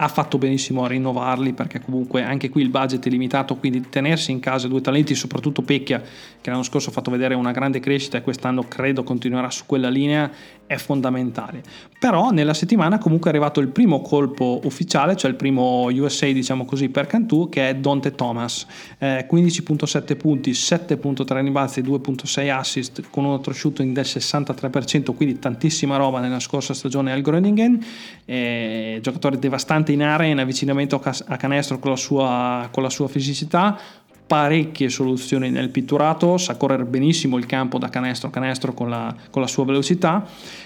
[0.00, 4.30] ha fatto benissimo a rinnovarli perché comunque anche qui il budget è limitato, quindi tenersi
[4.30, 6.00] in casa due talenti, soprattutto Pecchia
[6.40, 9.88] che l'anno scorso ha fatto vedere una grande crescita e quest'anno credo continuerà su quella
[9.88, 10.30] linea,
[10.68, 11.62] è fondamentale.
[11.98, 16.64] Però nella settimana comunque è arrivato il primo colpo ufficiale, cioè il primo USA diciamo
[16.64, 18.66] così per Cantù che è Dante Thomas,
[18.98, 25.96] eh, 15.7 punti, 7.3 rimbalzi, 2.6 assist con un altro shooting del 63%, quindi tantissima
[25.96, 27.84] roba nella scorsa stagione al Groningen,
[28.24, 33.08] eh, giocatore devastante in area in avvicinamento a canestro con la sua, con la sua
[33.08, 33.76] fisicità,
[34.28, 39.12] parecchie soluzioni nel pitturato, sa correre benissimo il campo da canestro a canestro con la,
[39.30, 40.24] con la sua velocità,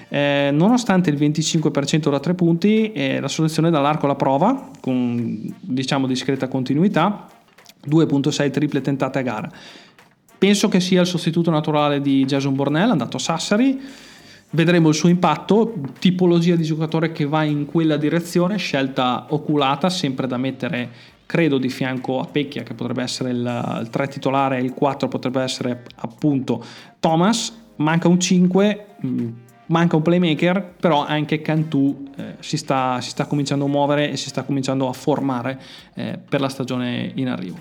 [0.08, 6.08] eh, nonostante il 25% da tre punti, eh, la soluzione dall'arco alla prova, con diciamo
[6.08, 7.28] discreta continuità,
[7.88, 9.50] 2.6 triple tentate a gara.
[10.36, 13.80] Penso che sia il sostituto naturale di Jason Bornell, andato a Sassari,
[14.50, 20.26] vedremo il suo impatto, tipologia di giocatore che va in quella direzione, scelta oculata, sempre
[20.26, 20.90] da mettere
[21.32, 25.08] credo di fianco a Pecchia che potrebbe essere il, il 3 titolare e il 4
[25.08, 26.62] potrebbe essere appunto
[27.00, 29.28] Thomas, manca un 5, mm,
[29.68, 34.18] manca un playmaker, però anche Cantù eh, si, sta, si, sta, cominciando a muovere e
[34.18, 35.58] si sta cominciando a formare
[35.94, 37.56] eh, per la stagione in arrivo.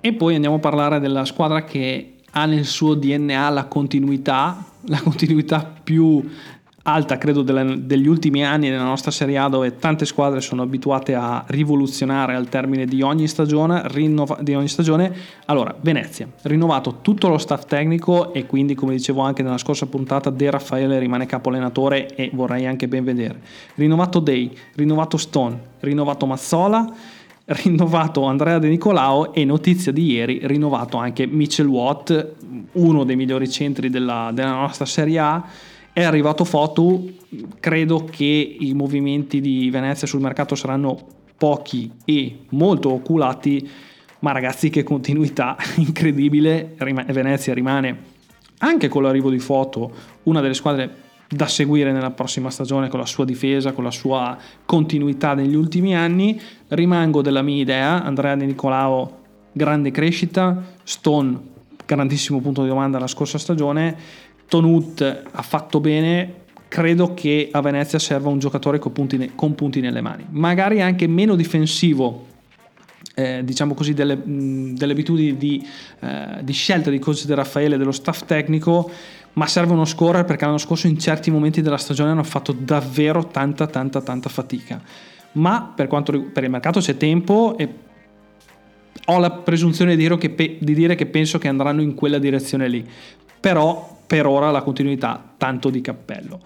[0.00, 5.00] E poi andiamo a parlare della squadra che ha nel suo DNA la continuità, la
[5.02, 6.24] continuità più
[6.84, 11.14] alta credo delle, degli ultimi anni nella nostra Serie A dove tante squadre sono abituate
[11.14, 15.14] a rivoluzionare al termine di ogni stagione, rinnova, di ogni stagione.
[15.46, 20.30] Allora, Venezia, rinnovato tutto lo staff tecnico e quindi come dicevo anche nella scorsa puntata
[20.30, 23.40] De Raffaele rimane capo allenatore e vorrei anche ben vedere.
[23.74, 26.92] Rinnovato Day, rinnovato Stone, rinnovato Mazzola,
[27.44, 32.34] rinnovato Andrea De Nicolao e notizia di ieri rinnovato anche Mitchell Watt,
[32.72, 35.44] uno dei migliori centri della, della nostra Serie A
[35.92, 37.04] è arrivato Foto,
[37.60, 40.98] credo che i movimenti di Venezia sul mercato saranno
[41.36, 43.68] pochi e molto oculati,
[44.20, 48.10] ma ragazzi che continuità incredibile, Venezia rimane
[48.58, 49.92] anche con l'arrivo di Foto
[50.24, 54.36] una delle squadre da seguire nella prossima stagione con la sua difesa, con la sua
[54.64, 56.40] continuità negli ultimi anni.
[56.68, 59.20] Rimango della mia idea, Andrea Di Nicolao
[59.52, 61.50] grande crescita, Stone
[61.84, 63.96] grandissimo punto di domanda la scorsa stagione,
[64.52, 66.34] Tonut ha fatto bene,
[66.68, 71.06] credo che a Venezia serva un giocatore con punti, con punti nelle mani, magari anche
[71.06, 72.26] meno difensivo
[73.14, 75.66] eh, diciamo così, delle, mh, delle abitudini di,
[76.00, 78.90] eh, di, scelta di coach De Raffaele dello staff tecnico,
[79.32, 83.28] ma serve uno scorer perché l'anno scorso in certi momenti della stagione hanno fatto davvero
[83.28, 84.82] tanta tanta tanta fatica.
[85.32, 87.68] Ma per, quanto, per il mercato c'è tempo e
[89.06, 92.68] ho la presunzione di dire, che, di dire che penso che andranno in quella direzione
[92.68, 92.86] lì.
[93.40, 96.40] Però per ora la continuità tanto di cappello.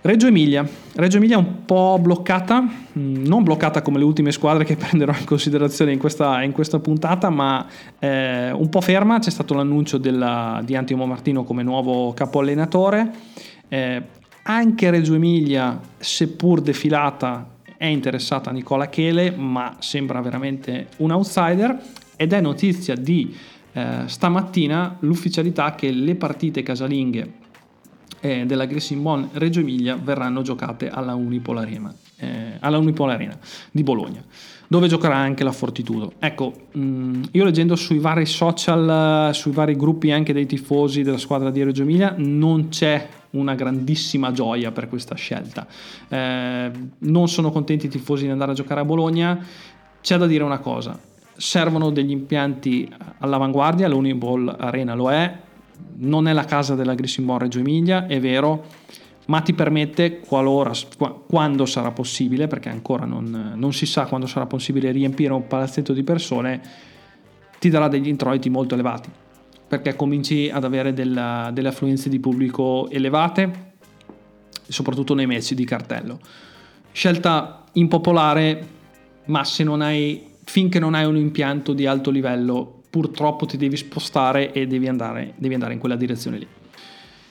[0.00, 0.66] Reggio Emilia.
[0.94, 5.12] Reggio Emilia è un po' bloccata, mm, non bloccata come le ultime squadre che prenderò
[5.12, 7.66] in considerazione in questa, in questa puntata, ma
[7.98, 9.18] eh, un po' ferma.
[9.18, 13.10] C'è stato l'annuncio della, di Antimo Martino come nuovo capo allenatore.
[13.68, 14.02] Eh,
[14.44, 21.76] anche Reggio Emilia, seppur defilata, è interessata a Nicola Chele, ma sembra veramente un outsider.
[22.16, 23.36] Ed è notizia di
[23.78, 27.32] eh, stamattina l'ufficialità che le partite casalinghe
[28.20, 33.38] eh, della Grissingmon Reggio Emilia verranno giocate alla Unipol Arena, eh, alla Unipol Arena
[33.70, 34.20] di Bologna,
[34.66, 36.14] dove giocherà anche la Fortitudo.
[36.18, 41.50] Ecco, mm, io leggendo sui vari social, sui vari gruppi anche dei tifosi della squadra
[41.50, 45.66] di Reggio Emilia, non c'è una grandissima gioia per questa scelta.
[46.08, 49.38] Eh, non sono contenti i tifosi di andare a giocare a Bologna.
[50.00, 50.98] C'è da dire una cosa,
[51.38, 55.32] servono degli impianti all'avanguardia, l'Uniball Arena lo è,
[55.98, 58.64] non è la casa della Grissimon Reggio Emilia, è vero,
[59.26, 60.72] ma ti permette, qualora,
[61.28, 65.92] quando sarà possibile, perché ancora non, non, si sa quando sarà possibile riempire un palazzetto
[65.92, 66.60] di persone,
[67.60, 69.08] ti darà degli introiti molto elevati,
[69.68, 73.66] perché cominci ad avere della, delle affluenze di pubblico elevate,
[74.66, 76.18] soprattutto nei match di cartello.
[76.90, 78.66] Scelta impopolare,
[79.26, 83.76] ma se non hai, finché non hai un impianto di alto livello purtroppo ti devi
[83.76, 86.46] spostare e devi andare, devi andare in quella direzione lì.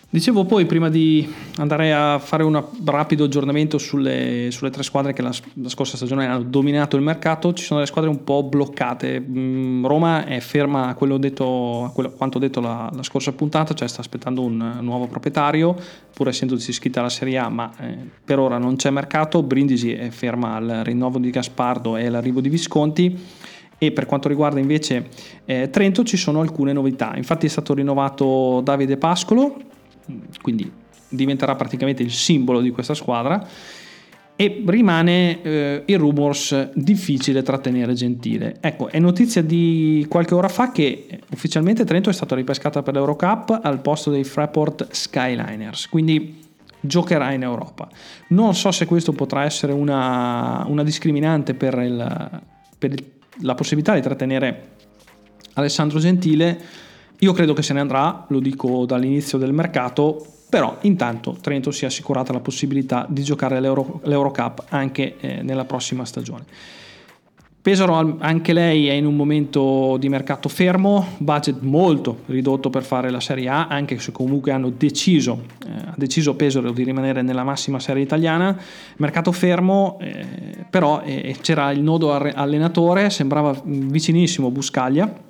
[0.09, 5.21] Dicevo poi, prima di andare a fare un rapido aggiornamento sulle, sulle tre squadre che
[5.21, 9.19] la, la, scorsa stagione hanno dominato il mercato, ci sono delle squadre un po' bloccate.
[9.19, 13.73] Mm, Roma è ferma a, quello detto, a quello, quanto detto la, la, scorsa puntata,
[13.73, 15.75] cioè sta aspettando un nuovo proprietario,
[16.13, 19.43] pur essendosi iscritta alla Serie A, ma eh, per ora non c'è mercato.
[19.43, 23.19] Brindisi è ferma al rinnovo di Gaspardo e all'arrivo di Visconti
[23.77, 25.09] e per quanto riguarda invece
[25.43, 27.11] eh, Trento ci sono alcune novità.
[27.17, 29.75] Infatti è stato rinnovato Davide Pascolo,
[30.41, 30.71] quindi
[31.09, 33.47] diventerà praticamente il simbolo di questa squadra
[34.39, 38.57] e rimane eh, il rumors difficile trattenere Gentile.
[38.61, 43.59] Ecco, è notizia di qualche ora fa che ufficialmente Trento è stata ripescata per l'Eurocup
[43.63, 46.45] al posto dei Fraport Skyliners, quindi
[46.79, 47.89] giocherà in Europa.
[48.29, 52.41] Non so se questo potrà essere una, una discriminante per il,
[52.77, 52.93] per
[53.41, 54.75] la possibilità di trattenere
[55.53, 56.59] Alessandro Gentile,
[57.19, 61.83] io credo che se ne andrà, lo dico dall'inizio del mercato, però intanto Trento si
[61.83, 66.45] è assicurata la possibilità di giocare l'Euro, l'Eurocup anche eh, nella prossima stagione.
[67.67, 73.09] Pesaro anche lei è in un momento di mercato fermo, budget molto ridotto per fare
[73.09, 77.43] la Serie A, anche se comunque hanno deciso, eh, ha deciso Pesaro di rimanere nella
[77.43, 78.57] massima serie italiana.
[78.97, 80.25] Mercato fermo, eh,
[80.69, 85.25] però eh, c'era il nodo allenatore, sembrava vicinissimo Buscaglia,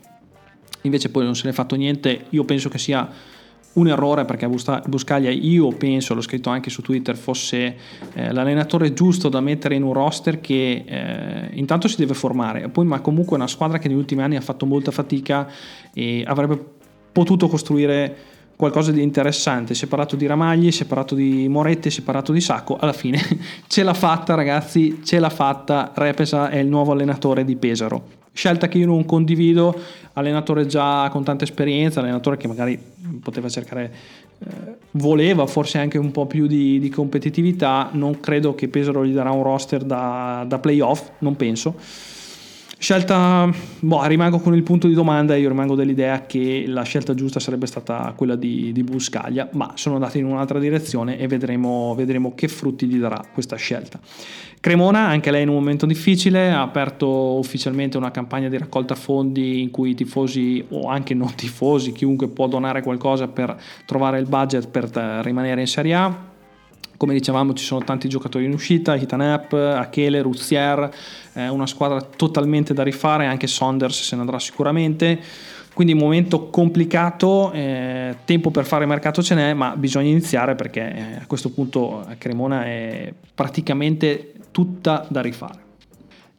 [0.82, 2.26] invece poi non se ne è fatto niente.
[2.30, 3.10] Io penso che sia
[3.78, 7.76] un errore perché Buscaglia io penso, l'ho scritto anche su Twitter, fosse
[8.14, 12.86] eh, l'allenatore giusto da mettere in un roster che eh, intanto si deve formare, poi
[12.86, 15.48] ma comunque è una squadra che negli ultimi anni ha fatto molta fatica
[15.94, 16.60] e avrebbe
[17.12, 18.16] potuto costruire
[18.56, 22.04] qualcosa di interessante, si è parlato di Ramagli, si è parlato di Moretti, si è
[22.04, 23.22] parlato di Sacco, alla fine
[23.68, 28.68] ce l'ha fatta ragazzi, ce l'ha fatta, Repesa è il nuovo allenatore di Pesaro scelta
[28.68, 29.76] che io non condivido,
[30.14, 32.80] allenatore già con tanta esperienza, allenatore che magari
[33.20, 33.92] poteva cercare,
[34.38, 39.14] eh, voleva forse anche un po' più di, di, competitività, non credo che Pesaro gli
[39.14, 41.74] darà un roster da, da playoff, non penso.
[42.80, 47.40] Scelta, boh, rimango con il punto di domanda, io rimango dell'idea che la scelta giusta
[47.40, 52.36] sarebbe stata quella di, di Buscaglia, ma sono andati in un'altra direzione e vedremo, vedremo
[52.36, 54.00] che frutti gli darà questa scelta.
[54.60, 59.60] Cremona, anche lei in un momento difficile, ha aperto ufficialmente una campagna di raccolta fondi
[59.60, 64.28] in cui i tifosi o anche non tifosi, chiunque può donare qualcosa per trovare il
[64.28, 66.36] budget per eh, rimanere in Serie A.
[66.98, 70.90] Come dicevamo ci sono tanti giocatori in uscita, Hitanep, Achele, Ruzier,
[71.34, 75.20] eh, una squadra totalmente da rifare, anche Saunders se ne andrà sicuramente.
[75.74, 80.96] Quindi un momento complicato, eh, tempo per fare mercato ce n'è, ma bisogna iniziare perché
[80.96, 85.67] eh, a questo punto a Cremona è praticamente tutta da rifare.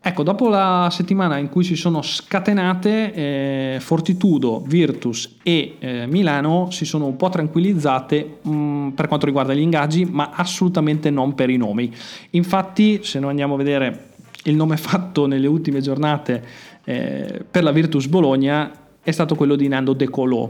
[0.09, 6.70] Ecco, dopo la settimana in cui si sono scatenate, eh, Fortitudo, Virtus e eh, Milano
[6.70, 11.34] si sono un po' tranquillizzate mh, mm, per quanto riguarda gli ingaggi, ma assolutamente non
[11.34, 11.94] per i nomi.
[12.30, 14.12] Infatti, se noi andiamo a vedere
[14.44, 16.42] il nome fatto nelle ultime giornate
[16.84, 20.48] eh, per la Virtus Bologna, è stato quello di Nando De Colò.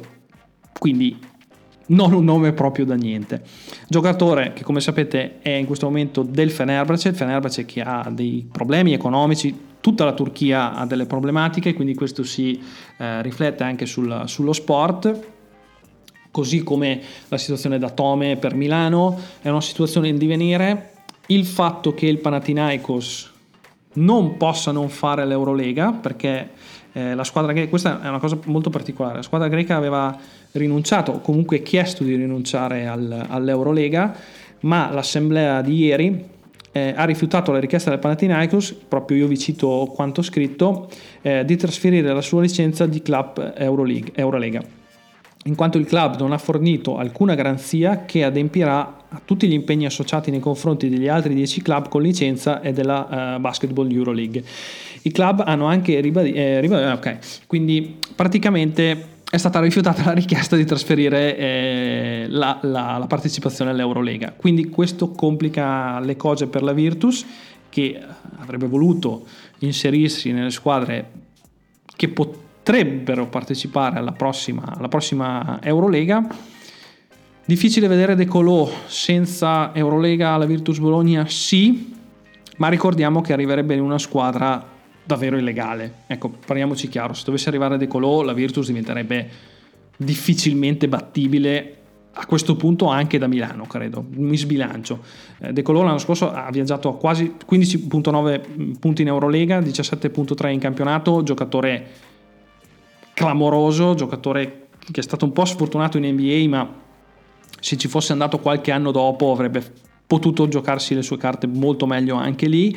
[0.78, 1.18] Quindi
[1.89, 3.43] non un nome proprio da niente.
[3.89, 8.47] Giocatore che come sapete è in questo momento del Fenerbahce, il Fenerbahce che ha dei
[8.51, 12.61] problemi economici, tutta la Turchia ha delle problematiche, quindi questo si
[12.99, 15.36] eh, riflette anche sul, sullo sport.
[16.30, 20.93] Così come la situazione da Tome per Milano è una situazione in divenire.
[21.26, 23.32] Il fatto che il Panathinaikos
[23.95, 26.51] non possa non fare l'Eurolega perché
[26.93, 30.16] eh, la squadra greca, questa è una cosa molto particolare, la squadra greca aveva
[30.53, 34.14] rinunciato o comunque chiesto di rinunciare al, all'Eurolega,
[34.61, 36.24] ma l'assemblea di ieri
[36.72, 40.89] eh, ha rifiutato la richiesta del Panathinaikos, proprio io vi cito quanto scritto,
[41.22, 44.62] eh, di trasferire la sua licenza di club Euroleague, Eurolega,
[45.45, 49.86] in quanto il club non ha fornito alcuna garanzia che adempirà a tutti gli impegni
[49.86, 54.45] associati nei confronti degli altri 10 club con licenza e della uh, Basketball Euroleague.
[55.03, 60.12] I club hanno anche ribadito, eh, ribadito eh, ok, quindi praticamente è stata rifiutata la
[60.12, 64.32] richiesta di trasferire eh, la, la, la, partecipazione all'Eurolega.
[64.34, 67.26] Quindi questo complica le cose per la Virtus
[67.68, 68.01] che
[68.38, 69.26] avrebbe voluto
[69.59, 71.11] inserirsi nelle squadre
[71.94, 76.26] che potrebbero partecipare alla prossima, alla prossima Eurolega.
[77.44, 81.26] Difficile vedere De Colò senza Eurolega alla Virtus Bologna?
[81.28, 81.94] Sì,
[82.57, 84.76] ma ricordiamo che arriverebbe in una squadra
[85.09, 86.02] davvero illegale.
[86.06, 89.28] Ecco, parliamoci chiaro, se dovesse arrivare De Colò la Virtus diventerebbe
[89.96, 91.76] difficilmente battibile
[92.12, 95.02] a questo punto anche da Milano, credo, mi sbilancio.
[95.38, 100.59] Eh, De Colò l'anno scorso ha viaggiato a quasi 15.9 punti in Eurolega, 17.3 in
[100.59, 101.86] campionato, giocatore
[103.14, 106.70] clamoroso, giocatore che è stato un po' sfortunato in NBA, ma
[107.61, 109.64] se ci fosse andato qualche anno dopo avrebbe
[110.06, 112.76] potuto giocarsi le sue carte molto meglio anche lì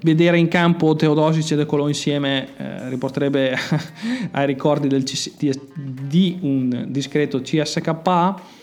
[0.00, 3.56] vedere in campo Teodosic e De Colò insieme eh, riporterebbe
[4.32, 5.32] ai ricordi del CS,
[5.74, 8.60] di un discreto CSKA.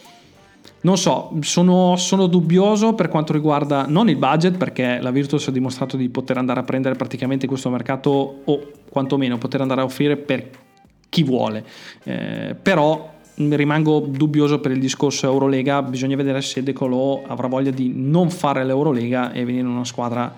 [0.82, 5.52] Non so, sono, sono, dubbioso per quanto riguarda non il budget, perché la Virtus ha
[5.52, 10.16] dimostrato di poter andare a prendere praticamente questo mercato o quantomeno poter andare a offrire
[10.16, 10.50] per
[11.10, 11.66] chi vuole.
[12.04, 17.72] Eh, però rimango dubbioso per il discorso Eurolega, bisogna vedere se De Colò avrà voglia
[17.72, 20.34] di non fare l'Eurolega e venire in una squadra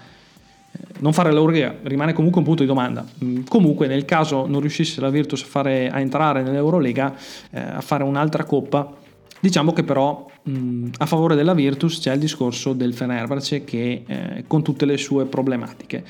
[1.02, 3.06] non fare l'Eurolega rimane comunque un punto di domanda.
[3.24, 7.16] Mm, comunque, nel caso non riuscisse la Virtus a, fare, a entrare nell'Eurolega,
[7.52, 8.94] eh, a fare un'altra coppa,
[9.40, 14.04] diciamo che però mh, mm, a favore della Virtus c'è il discorso del Fenerbahce che
[14.06, 16.04] eh, con tutte le sue problematiche.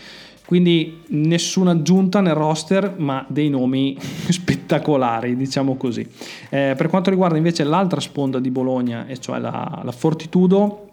[0.46, 3.98] Quindi nessuna aggiunta nel roster, ma dei nomi
[4.28, 6.06] spettacolari, diciamo così.
[6.50, 10.91] Eh, per quanto riguarda invece l'altra sponda di Bologna, e cioè la, la Fortitudo,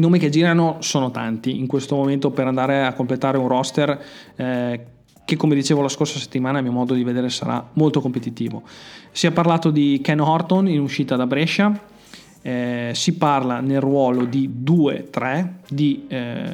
[0.00, 4.02] i nomi che girano sono tanti in questo momento per andare a completare un roster
[4.34, 4.80] eh,
[5.26, 8.62] che come dicevo la scorsa settimana a mio modo di vedere sarà molto competitivo.
[9.12, 11.78] Si è parlato di Ken Horton in uscita da Brescia,
[12.40, 16.50] eh, si parla nel ruolo di 2-3 di eh,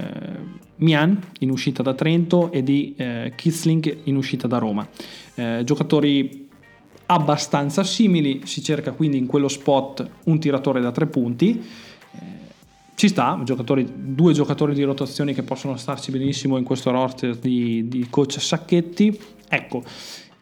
[0.79, 4.87] Mian in uscita da Trento e di eh, Kitzling in uscita da Roma.
[5.37, 6.49] Eh, giocatori
[7.07, 11.65] abbastanza simili, si cerca quindi in quello spot un tiratore da tre punti
[12.97, 17.87] ci sta, giocatori, due giocatori di rotazione che possono starci benissimo in questo roster di,
[17.89, 19.21] di coach Sacchetti.
[19.51, 19.83] Ecco,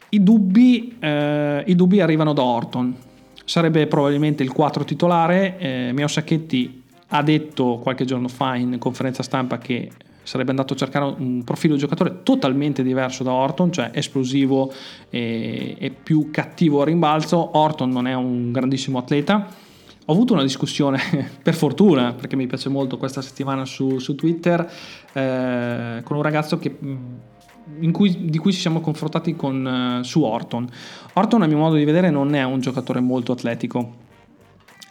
[0.09, 2.95] i dubbi, eh, i dubbi, arrivano da Orton.
[3.43, 5.57] Sarebbe probabilmente il 4 titolare.
[5.57, 9.91] Eh, Mio Sacchetti ha detto qualche giorno fa in conferenza stampa che
[10.23, 14.71] sarebbe andato a cercare un profilo giocatore totalmente diverso da Orton, cioè esplosivo
[15.09, 17.57] e, e più cattivo a rimbalzo.
[17.57, 19.63] Orton non è un grandissimo atleta
[20.05, 20.99] ho avuto una discussione,
[21.41, 24.71] per fortuna, perché mi piace molto questa settimana su, su Twitter,
[25.13, 30.21] eh, con un ragazzo che, mm, cui, di cui ci siamo confrontati con, uh, su
[30.21, 30.69] Orton.
[31.13, 34.03] Orton, a mio modo di vedere, non è un giocatore molto atletico.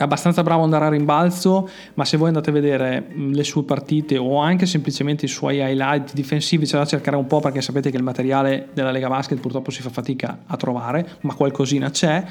[0.05, 3.65] Abbastanza bravo ad andare a rimbalzo, ma se voi andate a vedere mm, le sue
[3.65, 7.91] partite o anche semplicemente i suoi highlight difensivi, c'è da cercare un po' perché sapete
[7.91, 12.23] che il materiale della Lega Basket purtroppo si fa fatica a trovare, ma qualcosina c'è.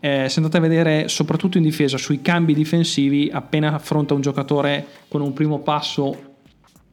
[0.00, 4.86] Eh, se andate a vedere soprattutto in difesa sui cambi difensivi appena affronta un giocatore
[5.08, 6.29] con un primo passo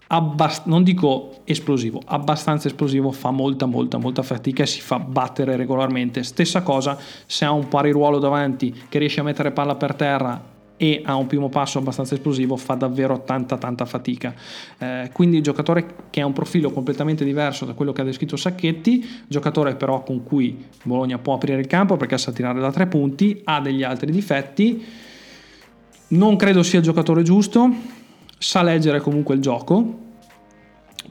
[0.07, 5.55] abbast- non dico esplosivo, abbastanza esplosivo, fa molta molta molta fatica e si fa battere
[5.55, 6.23] regolarmente.
[6.23, 10.55] Stessa cosa se ha un pari ruolo davanti che riesce a mettere palla per terra
[10.79, 14.33] e ha un primo passo abbastanza esplosivo fa davvero tanta tanta fatica.
[14.77, 19.23] Eh, quindi giocatore che ha un profilo completamente diverso da quello che ha descritto Sacchetti
[19.27, 23.41] giocatore però con cui Bologna può aprire il campo perché sa tirare da tre punti
[23.43, 24.85] ha degli altri difetti.
[26.09, 27.96] Non credo sia il giocatore giusto
[28.37, 30.05] sa leggere comunque il gioco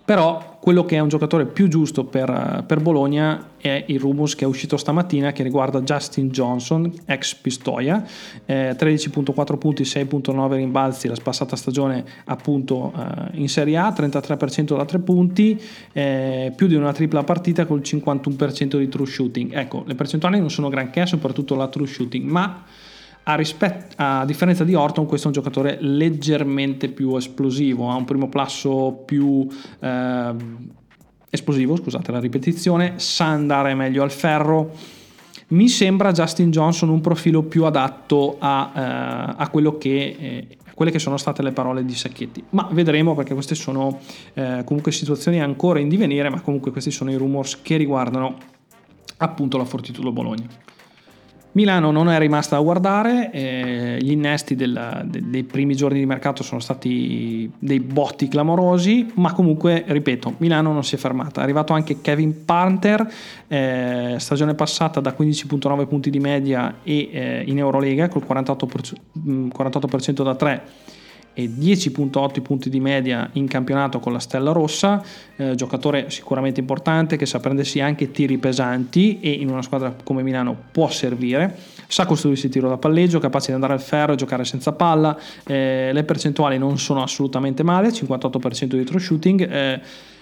[0.06, 4.44] però quello che è un giocatore più giusto per, per, Bologna è il rumors che
[4.44, 8.04] è uscito stamattina che riguarda Justin Johnson, ex Pistoia,
[8.44, 14.84] eh, 13.4 punti, 6.9 rimbalzi la passata stagione appunto eh, in Serie A, 33% da
[14.84, 15.60] 3 punti,
[15.92, 19.54] eh, più di una tripla partita col 51% di true shooting.
[19.54, 22.64] Ecco, le percentuali non sono granché, soprattutto la true shooting, ma
[23.28, 28.04] a, rispet- a, differenza di Orton, questo è un giocatore leggermente più esplosivo, ha un
[28.04, 29.46] primo passo più
[29.80, 30.34] eh,
[31.28, 34.72] esplosivo, scusate la ripetizione, sa andare meglio al ferro.
[35.48, 40.92] Mi sembra Justin Johnson un profilo più adatto a, eh, a quello che, eh, quelle
[40.92, 42.44] che sono state le parole di Sacchetti.
[42.50, 43.98] Ma vedremo perché queste sono
[44.34, 48.36] eh, comunque situazioni ancora in divenire, ma comunque questi sono i rumors che riguardano
[49.16, 50.46] appunto la Fortitudo Bologna.
[51.56, 56.04] Milano non è rimasta a guardare, eh, gli innesti del, de, dei primi giorni di
[56.04, 61.40] mercato sono stati dei botti clamorosi, ma comunque, ripeto, Milano non si è fermata.
[61.40, 63.10] È arrivato anche Kevin Panther,
[63.48, 68.92] eh, stagione passata da 15.9 punti di media e eh, in Eurolega col 48%,
[69.56, 70.62] 48% da 3
[71.38, 75.04] e 10.8 punti di media in campionato con la Stella Rossa,
[75.36, 80.22] eh, giocatore sicuramente importante che sa prendersi anche tiri pesanti e in una squadra come
[80.22, 81.54] Milano può servire,
[81.88, 85.14] sa costruirsi tiro da palleggio, capace di andare al ferro e giocare senza palla,
[85.46, 89.80] eh, le percentuali non sono assolutamente male, 58% di true shooting, eh,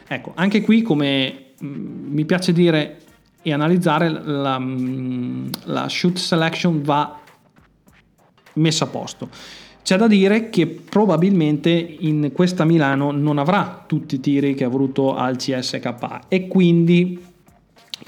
[0.09, 2.99] ecco, anche qui come mh, mm, mi piace dire
[3.41, 7.21] e analizzare la, mm, la shoot selection va
[8.55, 9.29] messa a posto
[9.85, 14.69] c'è da dire che probabilmente in questa Milano non avrà tutti i tiri che ha
[14.69, 17.23] voluto al CSK e quindi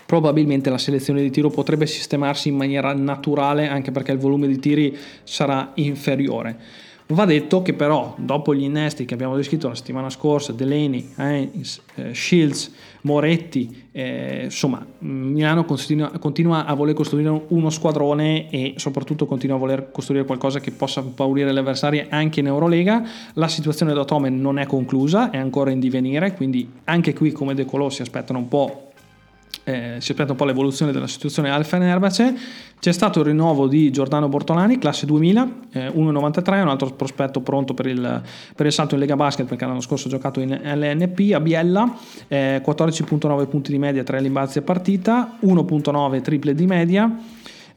[0.06, 4.58] probabilmente la selezione di tiro potrebbe sistemarsi in maniera naturale anche perché il volume di
[4.58, 6.58] tiri sarà inferiore.
[7.08, 11.80] Va detto che però dopo gli innesti che abbiamo descritto la settimana scorsa, Delaney, Heinz,
[11.94, 19.24] eh, Shields, Moretti, eh, insomma Milano continua, continua, a voler costruire uno squadrone e soprattutto
[19.26, 23.06] continua a voler costruire qualcosa che possa paurire le avversarie anche in Eurolega.
[23.34, 27.54] La situazione da Tome non è conclusa, è ancora in divenire, quindi anche qui come
[27.54, 28.90] De Colò si aspettano un po'
[29.68, 32.36] eh, si aspetta un po' l'evoluzione della situazione al Fenerbahce.
[32.78, 37.74] C'è stato il rinnovo di Giordano Bortolani, classe 2000, eh, 1,93, un altro prospetto pronto
[37.74, 38.22] per il,
[38.54, 41.92] per il, salto in Lega Basket perché l'anno scorso ha giocato in LNP a Biella,
[42.28, 47.10] eh, 14,9 punti di media, 3 rimbalzi a partita, 1,9 triple di media.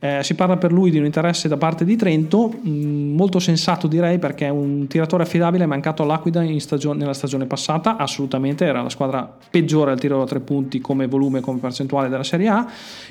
[0.01, 3.39] Eh, si parla per lui di un interesse da parte di Trento, mh, mm, molto
[3.39, 8.63] sensato direi perché è un tiratore affidabile, è mancato all'Aquila stagione, nella stagione passata, assolutamente
[8.63, 12.47] era la squadra peggiore al tiro da tre punti come volume, come percentuale della Serie
[12.47, 12.65] A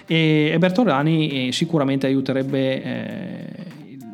[0.07, 3.47] e, e Bertolani eh, sicuramente aiuterebbe eh,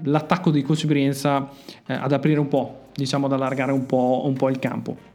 [0.03, 1.49] l'attacco di Coach Brienza
[1.87, 5.14] eh, ad aprire un po', diciamo ad allargare un po', un po' il campo.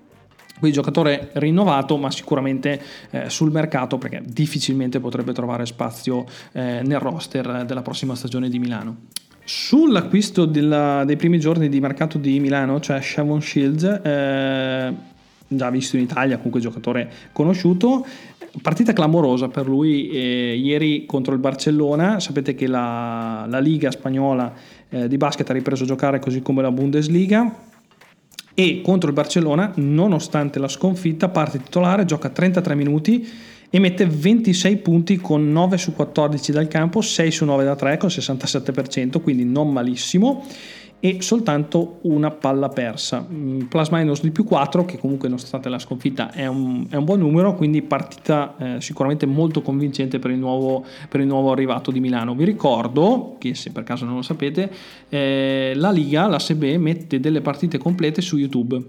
[0.59, 2.81] Quindi giocatore rinnovato, ma sicuramente
[3.11, 8.59] eh, sul mercato perché difficilmente potrebbe trovare spazio eh, nel roster della prossima stagione di
[8.59, 8.97] Milano.
[9.43, 14.93] Sull'acquisto della, dei primi giorni di mercato di Milano, cioè Shavon Shields, eh,
[15.47, 18.05] già visto in Italia, comunque giocatore conosciuto,
[18.61, 22.19] partita clamorosa per lui eh, ieri contro il Barcellona.
[22.19, 24.53] Sapete che la, la Liga spagnola
[24.89, 27.67] eh, di basket ha ripreso a giocare così come la Bundesliga
[28.53, 33.27] e contro il Barcellona, nonostante la sconfitta, parte titolare, gioca 33 minuti
[33.69, 37.97] e mette 26 punti con 9 su 14 dal campo, 6 su 9 da 3
[37.97, 40.45] con 67%, quindi non malissimo
[40.99, 43.25] e soltanto una palla persa.
[43.29, 47.05] Mm, plus minus di più 4, che comunque nonostante la sconfitta è un, è un
[47.05, 51.91] buon numero, quindi partita eh, sicuramente molto convincente per il, nuovo, per il, nuovo, arrivato
[51.91, 52.35] di Milano.
[52.35, 54.69] Vi ricordo, che se per caso non lo sapete,
[55.07, 58.81] eh, la Liga, la SB, mette delle partite complete su YouTube.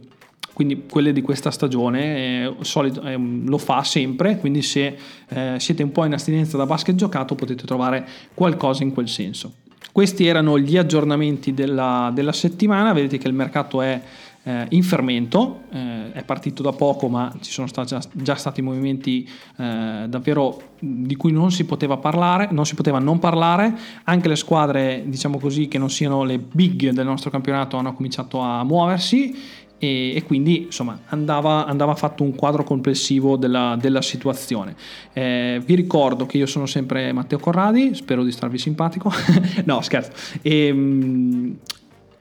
[0.52, 4.96] Quindi quelle di questa stagione eh, solito, eh, lo fa sempre, quindi se
[5.28, 9.59] eh, siete un po' in astinenza da basket giocato potete trovare qualcosa in quel senso.
[9.93, 14.01] Questi erano gli aggiornamenti della, della settimana, vedete che il mercato è
[14.43, 18.62] eh, in fermento, eh, è partito da poco ma ci sono stati, già, già, stati
[18.62, 19.28] movimenti
[19.59, 24.36] eh, davvero di cui non si poteva parlare, non si poteva non parlare, anche le
[24.36, 29.36] squadre diciamo così che non siano le big del nostro campionato hanno cominciato a muoversi
[29.80, 34.76] e, e quindi insomma andava, andava, fatto un quadro complessivo della, della situazione.
[35.14, 39.10] Eh, vi ricordo che io sono sempre Matteo Corradi, spero di starvi simpatico,
[39.64, 40.12] no scherzo.
[40.42, 41.56] E, ehm,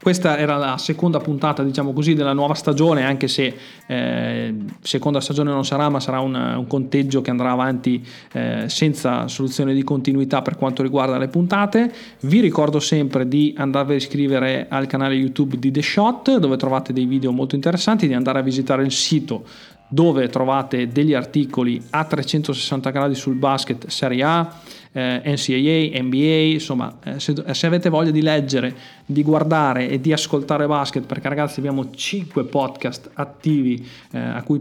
[0.02, 3.54] questa era la seconda puntata, diciamo così, della nuova stagione, anche se
[3.86, 9.28] eh, seconda stagione non sarà, ma sarà un, un conteggio che andrà avanti eh, senza
[9.28, 11.92] soluzione di continuità per quanto riguarda le puntate.
[12.20, 16.94] Vi ricordo sempre di andarvi a iscrivere al canale YouTube di The Shot, dove trovate
[16.94, 19.44] dei video molto interessanti, di andare a visitare il sito
[19.92, 24.60] dove trovate degli articoli a 360 gradi sul basket Serie A,
[24.92, 28.74] eh, NCAA, NBA, insomma, eh, se, se, avete voglia di leggere,
[29.04, 34.60] di guardare e di ascoltare basket, perché ragazzi abbiamo 5 podcast attivi eh, cui,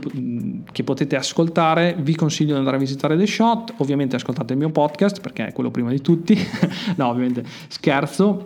[0.71, 4.69] che potete ascoltare, vi consiglio di andare a visitare The Shot, ovviamente ascoltate il mio
[4.69, 6.35] podcast perché è quello prima di tutti,
[6.97, 8.43] no ovviamente scherzo,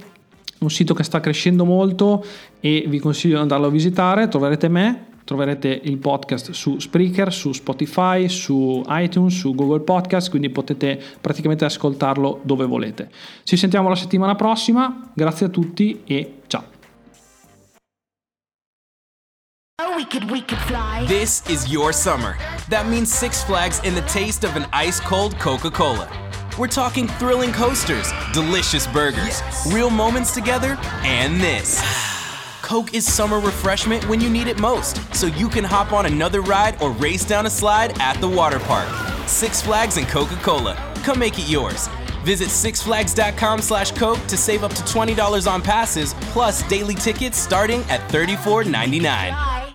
[0.59, 2.25] un sito che sta crescendo molto
[2.59, 7.53] e vi consiglio di andarlo a visitare, troverete me Troverete il podcast su Spreaker, su
[7.53, 13.09] Spotify, su iTunes, su Google Podcast, quindi potete praticamente ascoltarlo dove volete.
[13.43, 16.71] Ci sentiamo la settimana prossima, grazie a tutti e ciao.
[21.07, 22.35] This is your summer.
[22.69, 26.07] That means Six Flags in the taste of an ice cold Coca Cola.
[26.57, 29.73] We're talking thrilling coasters, delicious burgers, yes.
[29.73, 32.12] real moments together, and this.
[32.63, 36.41] Coke is summer refreshment when you need it most, so you can hop on another
[36.41, 38.87] ride or race down a slide at the water park.
[39.27, 40.75] Six Flags and Coca-Cola.
[41.03, 41.89] Come make it yours.
[42.23, 47.81] Visit sixflags.com slash Coke to save up to $20 on passes, plus daily tickets starting
[47.89, 49.72] at $34.99.